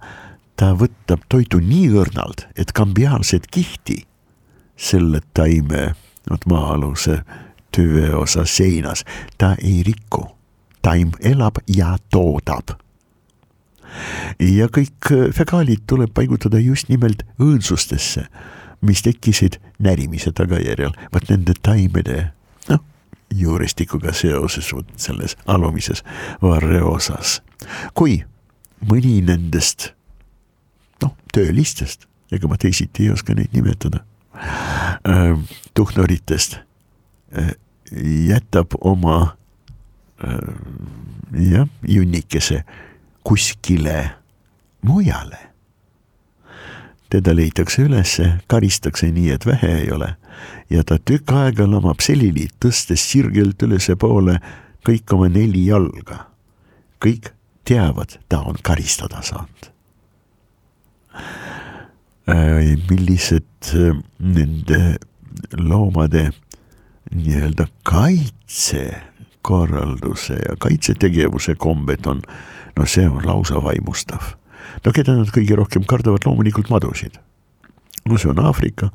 ta 0.60 0.74
võtab 0.76 1.24
toidu 1.32 1.62
nii 1.64 1.88
õrnalt, 1.98 2.46
et 2.60 2.74
kambiaalset 2.76 3.48
kihti 3.48 4.04
selle 4.80 5.22
taime, 5.34 5.94
vot 6.30 6.46
maa-aluse 6.52 7.22
tüveosa 7.76 8.46
seinas, 8.46 9.06
ta 9.38 9.56
ei 9.64 9.84
riku. 9.84 10.28
taim 10.82 11.12
elab 11.20 11.58
ja 11.68 11.98
toodab. 12.12 12.78
ja 14.40 14.68
kõik 14.68 15.12
fekaalid 15.36 15.84
tuleb 15.88 16.14
paigutada 16.14 16.60
just 16.60 16.90
nimelt 16.90 17.24
õõnsustesse, 17.40 18.28
mis 18.82 19.02
tekkisid 19.02 19.60
närimise 19.80 20.32
tagajärjel, 20.32 20.94
vot 21.14 21.30
nende 21.30 21.54
taimede 21.62 22.30
noh, 22.70 22.84
juurestikuga 23.36 24.14
seoses 24.14 24.74
vot 24.74 24.90
selles 24.98 25.38
alumises 25.48 26.04
varreosas. 26.42 27.42
kui 27.94 28.24
mõni 28.92 29.20
nendest 29.26 29.92
noh, 31.04 31.16
töölistest, 31.34 32.08
ega 32.32 32.48
ma 32.48 32.58
teisiti 32.58 33.08
ei 33.08 33.14
oska 33.14 33.36
neid 33.36 33.54
nimetada, 33.54 34.04
ähm, 35.08 35.44
tuhnoritest 35.74 36.60
äh, 37.36 37.52
jätab 38.30 38.78
oma 38.82 39.36
äh, 40.24 40.38
jah, 41.52 41.68
junnikese 41.88 42.64
kuskile 43.24 44.12
mujale. 44.82 45.49
Teda 47.10 47.34
leitakse 47.36 47.84
ülesse, 47.88 48.32
karistakse 48.48 49.10
nii, 49.12 49.32
et 49.34 49.46
vähe 49.46 49.74
ei 49.82 49.92
ole 49.92 50.14
ja 50.70 50.84
ta 50.84 50.98
tükk 50.98 51.34
aega 51.34 51.66
lamab 51.68 52.02
selili, 52.06 52.48
tõstes 52.62 53.02
sirgelt 53.12 53.62
ülespoole 53.66 54.40
kõik 54.86 55.14
oma 55.14 55.30
neli 55.30 55.66
jalga. 55.66 56.26
kõik 57.00 57.34
teavad, 57.66 58.20
ta 58.30 58.42
on 58.42 58.56
karistada 58.64 59.22
saanud 59.22 59.72
Äh, 62.30 62.78
millised 62.90 63.44
äh, 63.74 63.96
nende 64.20 64.96
loomade 65.58 66.32
nii-öelda 67.16 67.68
kaitsekorralduse 67.84 70.34
ja 70.34 70.56
kaitsetegevuse 70.60 71.56
kombed 71.56 72.06
on, 72.06 72.22
no 72.78 72.86
see 72.86 73.10
on 73.10 73.26
lausa 73.26 73.64
vaimustav. 73.64 74.20
No 74.86 74.94
keda 74.96 75.18
nad 75.18 75.32
kõige 75.34 75.58
rohkem 75.60 75.88
kardavad, 75.90 76.28
loomulikult 76.28 76.70
madusid. 76.74 77.20
no 78.10 78.18
see 78.18 78.32
on 78.32 78.40
Aafrika, 78.42 78.90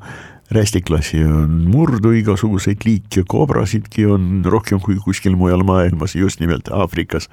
rästiklasi 0.53 1.23
on 1.25 1.61
murdu 1.71 2.11
igasuguseid 2.19 2.85
liike, 2.85 3.23
koobrasidki 3.27 4.05
on 4.05 4.43
rohkem 4.45 4.81
kui 4.83 4.97
kuskil 5.01 5.37
mujal 5.39 5.63
maailmas, 5.65 6.15
just 6.15 6.39
nimelt 6.39 6.69
Aafrikas. 6.73 7.29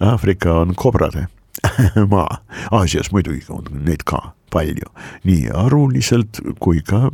Aafrika 0.00 0.60
on 0.60 0.74
kobrade 0.74 1.28
maa, 2.14 2.38
Aasias 2.70 3.12
muidugi 3.12 3.44
on 3.52 3.68
neid 3.86 4.04
ka 4.08 4.32
palju, 4.52 4.88
nii 5.28 5.50
aruliselt 5.56 6.40
kui 6.60 6.82
ka 6.84 7.10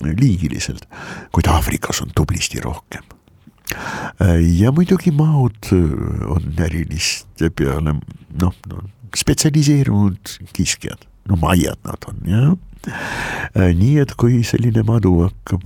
liigiliselt, 0.00 0.86
kuid 1.34 1.48
Aafrikas 1.50 2.02
on 2.04 2.12
tublisti 2.16 2.60
rohkem. 2.64 3.02
ja 4.58 4.72
muidugi 4.72 5.12
maod 5.14 5.70
on 5.72 6.48
äriliste 6.58 7.50
peale 7.54 7.94
noh 8.40 8.56
no, 8.66 8.80
spetsialiseerunud 9.18 10.36
kiskjad, 10.56 11.06
no 11.30 11.38
maiad 11.40 11.80
nad 11.86 12.10
on 12.10 12.20
jah 12.28 12.58
nii 13.76 13.98
et 14.00 14.14
kui 14.16 14.40
selline 14.46 14.82
madu 14.88 15.18
hakkab 15.26 15.64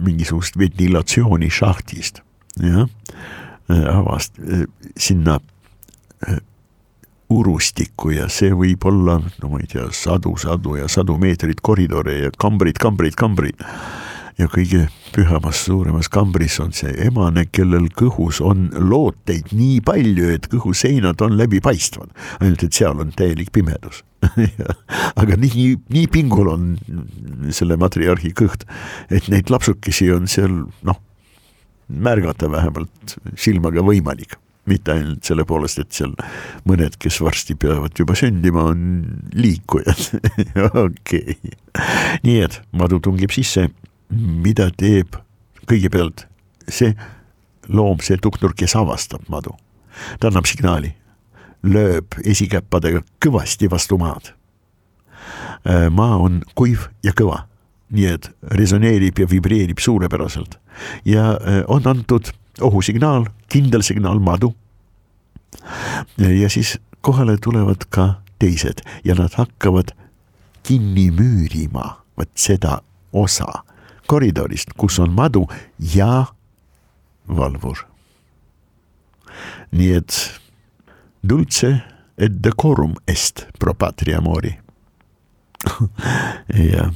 mingisugust 0.00 0.56
ventilatsiooni 0.56 1.50
šahtist, 1.52 2.22
jah, 2.64 2.86
avast-, 3.68 4.40
sinna 4.96 5.36
urustikku 7.30 8.14
ja 8.16 8.26
see 8.32 8.50
võib 8.56 8.84
olla, 8.90 9.20
no 9.42 9.52
ma 9.52 9.60
ei 9.62 9.68
tea, 9.70 9.86
sadu, 9.94 10.34
sadu 10.40 10.78
ja 10.80 10.88
sadu 10.90 11.18
meetrit 11.20 11.60
koridore 11.62 12.16
ja 12.24 12.32
kambrid, 12.40 12.80
kambrid, 12.82 13.14
kambrid. 13.18 13.60
Ja 14.40 14.48
kõige 14.50 14.86
pühamas 15.14 15.64
suuremas 15.66 16.08
kambris 16.12 16.58
on 16.62 16.72
see 16.76 16.92
emane, 17.04 17.46
kellel 17.52 17.88
kõhus 17.96 18.40
on 18.44 18.68
looteid 18.72 19.52
nii 19.56 19.80
palju, 19.84 20.30
et 20.34 20.48
kõhuseinad 20.52 21.20
on 21.24 21.36
läbipaistvad, 21.38 22.12
ainult 22.40 22.64
et 22.64 22.76
seal 22.76 23.02
on 23.02 23.12
täielik 23.16 23.52
pimedus. 23.54 24.04
Aga 25.20 25.38
nii, 25.40 25.72
nii 25.92 26.06
pingul 26.12 26.52
on 26.52 26.74
selle 27.54 27.78
matriarhi 27.80 28.32
kõht, 28.36 28.66
et 29.10 29.28
neid 29.32 29.50
lapsukesi 29.52 30.10
on 30.14 30.28
seal 30.30 30.62
noh, 30.86 31.00
märgata 31.90 32.50
vähemalt 32.52 33.18
silmaga 33.40 33.84
võimalik. 33.84 34.38
Mitte 34.68 34.92
ainult 34.92 35.24
selle 35.26 35.42
poolest, 35.48 35.80
et 35.80 35.96
seal 35.96 36.12
mõned, 36.68 36.94
kes 37.00 37.16
varsti 37.24 37.56
peavad 37.58 37.96
juba 37.96 38.14
sündima, 38.14 38.68
on 38.70 38.82
liikujad. 39.34 40.20
Okei. 40.84 41.38
Okay., 41.40 41.54
nii 42.26 42.42
et 42.44 42.60
madu 42.76 43.00
tungib 43.02 43.32
sisse 43.34 43.70
mida 44.10 44.70
teeb 44.76 45.16
kõigepealt 45.70 46.26
see 46.70 46.94
loom, 47.68 48.00
see 48.02 48.18
tuknur, 48.22 48.54
kes 48.56 48.74
avastab 48.78 49.26
madu. 49.30 49.54
ta 50.20 50.30
annab 50.30 50.46
signaali, 50.46 50.94
lööb 51.62 52.14
esikäppadega 52.24 53.02
kõvasti 53.20 53.68
vastu 53.70 53.98
maad. 53.98 54.32
Äh, 55.66 55.90
maa 55.90 56.16
on 56.16 56.40
kuiv 56.54 56.88
ja 57.04 57.12
kõva, 57.12 57.44
nii 57.90 58.06
et 58.06 58.30
resoneerib 58.56 59.18
ja 59.18 59.26
vibreerib 59.28 59.78
suurepäraselt 59.78 60.56
ja 61.04 61.34
äh, 61.36 61.62
on 61.68 61.86
antud 61.86 62.32
ohusignaal, 62.60 63.26
kindel 63.48 63.82
signaal 63.82 64.18
madu. 64.18 64.54
ja 66.16 66.48
siis 66.48 66.78
kohale 67.00 67.36
tulevad 67.42 67.84
ka 67.90 68.22
teised 68.38 68.80
ja 69.04 69.14
nad 69.14 69.34
hakkavad 69.34 69.90
kinni 70.62 71.10
müürima 71.10 71.96
vot 72.16 72.30
seda 72.34 72.80
osa 73.12 73.64
koridorist, 74.10 74.74
kus 74.76 74.98
on 74.98 75.14
madu 75.14 75.46
ja 75.94 76.26
valvur. 77.28 77.86
nii 79.70 79.92
et 79.94 80.16
dulce 81.22 81.68
et 82.18 82.42
decorum 82.42 82.96
est 83.06 83.46
pro 83.58 83.74
patria 83.74 84.20
mori 84.20 84.50
ja 86.74 86.90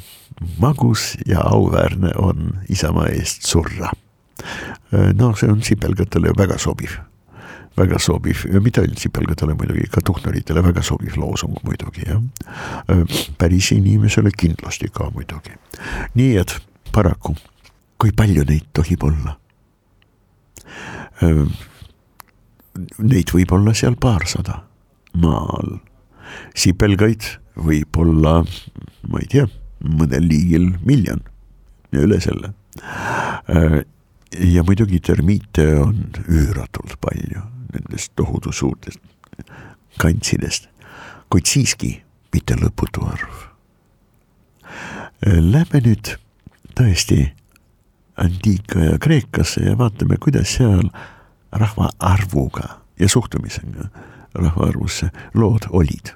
magus 0.58 1.14
ja 1.26 1.40
auväärne 1.40 2.10
on 2.18 2.58
isamaa 2.68 3.06
eest 3.14 3.46
surra. 3.46 3.92
no 5.14 5.34
see 5.38 5.50
on 5.50 5.62
sipelgatele 5.62 6.34
väga 6.38 6.58
sobiv 6.58 6.98
väga 7.76 7.98
sobiv 7.98 8.44
ja 8.52 8.60
mitte 8.60 8.80
ainult 8.80 8.98
sipelgadele 8.98 9.54
muidugi, 9.54 9.86
ka 9.90 10.00
tuhnaritele 10.04 10.62
väga 10.62 10.82
sobiv 10.82 11.16
loosung 11.16 11.56
muidugi 11.62 12.06
jah. 12.08 12.22
päris 13.38 13.72
inimesele 13.72 14.30
kindlasti 14.36 14.90
ka 14.92 15.10
muidugi. 15.14 15.54
nii 16.14 16.36
et 16.42 16.58
paraku, 16.94 17.34
kui 17.98 18.12
palju 18.16 18.44
neid 18.48 18.70
tohib 18.76 19.02
olla? 19.08 19.34
Neid 22.98 23.30
võib 23.34 23.52
olla 23.54 23.74
seal 23.76 23.96
paarsada 24.00 24.60
maal, 25.22 25.78
sipelgaid 26.58 27.26
võib 27.54 27.98
olla, 28.02 28.40
ma 29.10 29.22
ei 29.22 29.30
tea, 29.30 29.46
mõnel 29.84 30.26
liigil 30.26 30.72
miljon 30.86 31.22
ja 31.94 32.02
üle 32.02 32.20
selle. 32.22 32.54
ja 34.34 34.64
muidugi 34.66 34.98
termiite 35.00 35.66
on 35.78 36.08
üüratult 36.26 36.96
palju 37.00 37.44
nendest 37.74 38.14
tohutu 38.18 38.52
suurtest 38.52 38.98
kantsidest, 40.02 40.68
kuid 41.30 41.46
siiski 41.46 41.92
mitte 42.34 42.56
lõputu 42.58 43.04
arv. 43.06 43.44
Lähme 45.24 45.80
nüüd 45.84 46.16
tõesti 46.74 47.32
antiikaja 48.16 48.98
Kreekasse 49.02 49.64
ja 49.66 49.78
vaatame, 49.78 50.16
kuidas 50.22 50.56
seal 50.58 50.88
rahvaarvuga 51.52 52.80
ja 53.00 53.08
suhtumisega 53.08 53.88
rahvaarvusse 54.34 55.10
lood 55.34 55.70
olid. 55.70 56.14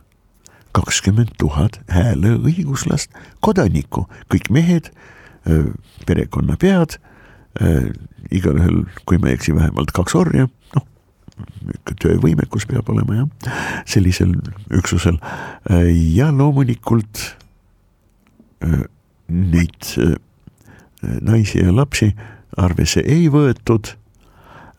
kakskümmend 0.73 1.33
tuhat 1.39 1.81
hääleõiguslast, 1.91 3.11
kodanikku, 3.41 4.05
kõik 4.31 4.51
mehed, 4.53 4.91
perekonnapead, 6.07 6.99
igalühel, 8.31 8.85
kui 9.09 9.19
ma 9.19 9.33
ei 9.33 9.39
eksi, 9.39 9.55
vähemalt 9.57 9.91
kaks 9.97 10.15
orja, 10.15 10.47
noh, 10.77 10.85
töövõimekus 11.99 12.69
peab 12.69 12.93
olema 12.93 13.17
jah, 13.17 13.51
sellisel 13.89 14.37
üksusel 14.79 15.19
ja 16.15 16.31
loomulikult 16.31 17.25
neid 19.27 19.91
naisi 21.03 21.59
ja 21.63 21.73
lapsi 21.75 22.13
arvesse 22.57 23.03
ei 23.07 23.29
võetud. 23.33 23.95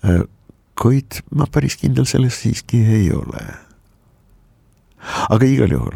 Äh, 0.06 0.24
kuid 0.80 1.22
ma 1.36 1.48
päris 1.52 1.76
kindel 1.80 2.08
selles 2.08 2.40
siiski 2.40 2.80
ei 2.88 3.12
ole. 3.12 3.44
aga 5.30 5.46
igal 5.48 5.72
juhul 5.72 5.96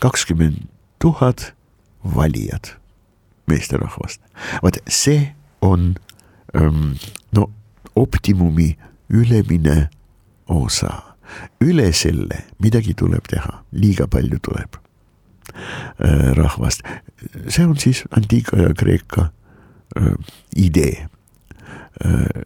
kakskümmend 0.00 0.66
tuhat 0.98 1.52
valijad 2.04 2.74
meesterahvast, 3.48 4.20
vot 4.62 4.78
see 4.88 5.34
on 5.60 5.94
ähm, 6.56 6.96
no 7.32 7.50
optimumi 7.96 8.76
ülemine 9.08 9.90
osa, 10.48 11.16
üle 11.60 11.92
selle 11.92 12.44
midagi 12.60 12.96
tuleb 12.96 13.28
teha, 13.28 13.60
liiga 13.72 14.08
palju 14.08 14.40
tuleb 14.40 14.83
rahvast, 16.36 16.82
see 17.48 17.66
on 17.66 17.76
siis 17.80 18.04
antiikaja 18.16 18.74
Kreeka 18.78 19.28
äh, 19.96 20.12
idee 20.56 21.06
äh, 22.04 22.44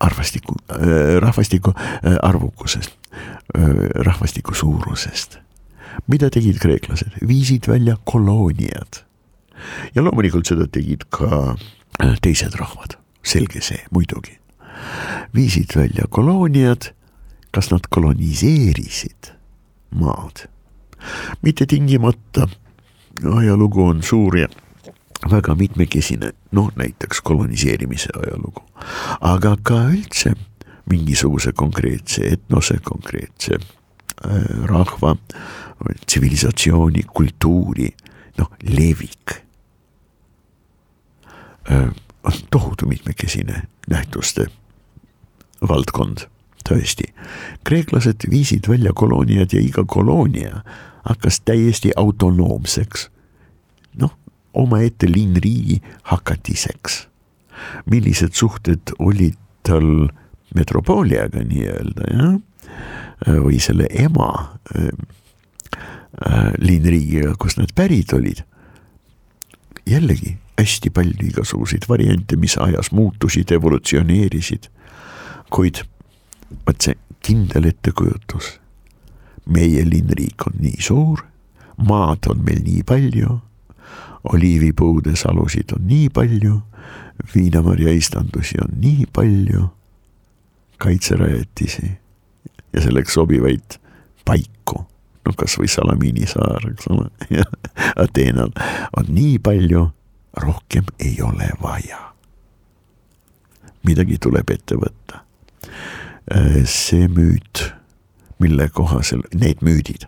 arvastiku 0.00 0.54
äh,, 0.70 1.20
rahvastiku 1.20 1.70
äh, 1.76 2.16
arvukusest 2.22 2.90
äh,, 3.54 3.64
rahvastiku 3.94 4.54
suurusest. 4.54 5.38
mida 6.06 6.28
tegid 6.30 6.58
kreeklased, 6.60 7.14
viisid 7.28 7.68
välja 7.68 7.96
kolooniad. 8.04 9.02
ja 9.94 10.02
loomulikult 10.02 10.46
seda 10.46 10.66
tegid 10.66 11.06
ka 11.10 11.56
äh, 12.02 12.16
teised 12.22 12.54
rahvad, 12.54 12.98
selge 13.22 13.60
see, 13.60 13.80
muidugi. 13.90 14.38
viisid 15.34 15.76
välja 15.76 16.04
kolooniad, 16.08 16.92
kas 17.50 17.70
nad 17.70 17.88
koloniseerisid 17.90 19.32
maad? 19.90 20.46
Mitte 21.42 21.66
tingimata 21.66 22.48
ajalugu 23.36 23.84
on 23.84 24.02
suur 24.02 24.38
ja 24.38 24.48
väga 25.30 25.54
mitmekesine, 25.54 26.32
noh 26.52 26.70
näiteks 26.76 27.20
koloniseerimise 27.20 28.08
ajalugu, 28.16 28.62
aga 29.20 29.56
ka 29.62 29.80
üldse 29.90 30.34
mingisuguse 30.90 31.52
konkreetse 31.52 32.28
etnose, 32.36 32.78
konkreetse 32.84 33.58
äh, 33.58 34.44
rahva, 34.64 35.16
tsivilisatsiooni, 36.06 37.02
kultuuri, 37.02 37.90
noh 38.38 38.52
levik 38.62 39.40
äh,. 41.70 41.90
on 42.26 42.32
tohutu 42.50 42.86
mitmekesine 42.86 43.62
nähtuste 43.88 44.46
valdkond, 45.68 46.26
tõesti. 46.68 47.12
kreeklased 47.64 48.26
viisid 48.30 48.68
välja 48.68 48.92
kolooniad 48.94 49.52
ja 49.52 49.60
iga 49.60 49.84
koloonia 49.86 50.62
hakkas 51.08 51.40
täiesti 51.40 51.90
autonoomseks. 51.96 53.10
noh, 53.94 54.18
omaette 54.54 55.06
linnriigi 55.12 55.82
hakatiseks. 56.02 57.08
millised 57.90 58.32
suhted 58.32 58.92
olid 58.98 59.34
tal 59.62 60.08
metropooliaga 60.54 61.40
nii-öelda 61.44 62.10
jah, 62.12 62.34
või 63.42 63.60
selle 63.60 63.86
ema 63.90 64.58
äh, 64.76 64.90
äh, 66.26 66.52
linnriigiga, 66.58 67.34
kust 67.38 67.58
nad 67.58 67.72
pärit 67.74 68.12
olid. 68.12 68.44
jällegi 69.86 70.36
hästi 70.58 70.90
palju 70.90 71.28
igasuguseid 71.28 71.84
variante, 71.88 72.36
mis 72.36 72.56
ajas 72.58 72.90
muutusid, 72.92 73.52
evolutsioneerisid, 73.52 74.70
kuid 75.50 75.82
vot 76.66 76.80
see 76.80 76.96
kindel 77.20 77.68
ettekujutus 77.68 78.56
meie 79.46 79.84
linnriik 79.86 80.46
on 80.46 80.58
nii 80.60 80.80
suur, 80.82 81.22
maad 81.88 82.26
on 82.30 82.42
meil 82.44 82.62
nii 82.64 82.82
palju, 82.86 83.38
oliivipuude 84.32 85.16
salusid 85.16 85.72
on 85.76 85.86
nii 85.86 86.08
palju, 86.10 86.60
viinamarja 87.34 87.92
istandusi 87.94 88.58
on 88.62 88.74
nii 88.80 89.06
palju, 89.12 89.68
kaitserajatisi 90.82 91.90
ja 92.72 92.82
selleks 92.82 93.14
sobivaid 93.16 93.78
paiku, 94.26 94.82
noh 95.26 95.36
kasvõi 95.38 95.68
Salamini 95.70 96.26
saar, 96.28 96.66
eks 96.70 96.90
ole, 96.92 97.08
ja 97.30 97.46
Ateenal 98.04 98.52
on 98.96 99.08
nii 99.14 99.38
palju, 99.38 99.86
rohkem 100.42 100.90
ei 101.00 101.16
ole 101.24 101.48
vaja. 101.62 102.02
midagi 103.86 104.18
tuleb 104.18 104.50
ette 104.50 104.74
võtta. 104.74 105.22
see 106.66 107.06
müüt 107.08 107.62
mille 108.38 108.68
kohaselt, 108.68 109.34
need 109.34 109.62
müüdid, 109.64 110.04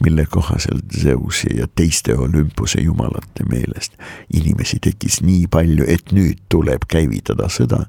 mille 0.00 0.26
kohaselt 0.26 0.84
Zeusi 1.02 1.56
ja 1.56 1.66
teiste 1.74 2.16
Olümpuse 2.18 2.80
jumalate 2.80 3.44
meelest 3.48 3.96
inimesi 4.32 4.78
tekkis 4.82 5.20
nii 5.24 5.46
palju, 5.50 5.84
et 5.88 6.12
nüüd 6.12 6.42
tuleb 6.52 6.84
käivitada 6.88 7.48
sõda. 7.48 7.86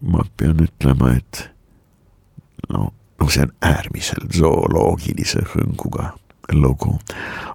ma 0.00 0.24
pean 0.36 0.62
ütlema, 0.64 1.12
et 1.18 1.50
no, 2.72 2.92
no 3.20 3.28
see 3.28 3.44
on 3.44 3.52
äärmiselt 3.62 4.32
zooloogilise 4.32 5.42
hõnguga 5.52 6.14
lugu, 6.52 6.94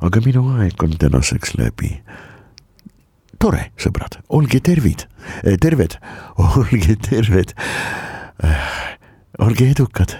aga 0.02 0.22
minu 0.22 0.46
aeg 0.60 0.84
on 0.86 0.94
tänaseks 1.02 1.56
läbi 1.58 1.96
tore, 3.42 3.72
sõbrad, 3.82 4.20
olge 4.30 4.62
tervid, 4.64 5.08
terved, 5.60 5.98
olge 6.62 6.96
terved. 7.10 7.56
olge 9.42 9.66
edukad 9.72 10.14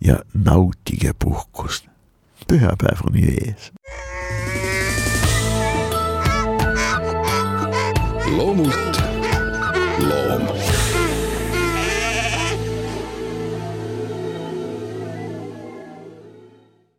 ja 0.00 0.16
nautige 0.34 1.12
puhkust. 1.24 1.86
pühapäev 2.48 3.00
on 3.06 3.16
ees. 3.16 3.72
loomult 8.36 9.02
loom 9.98 10.46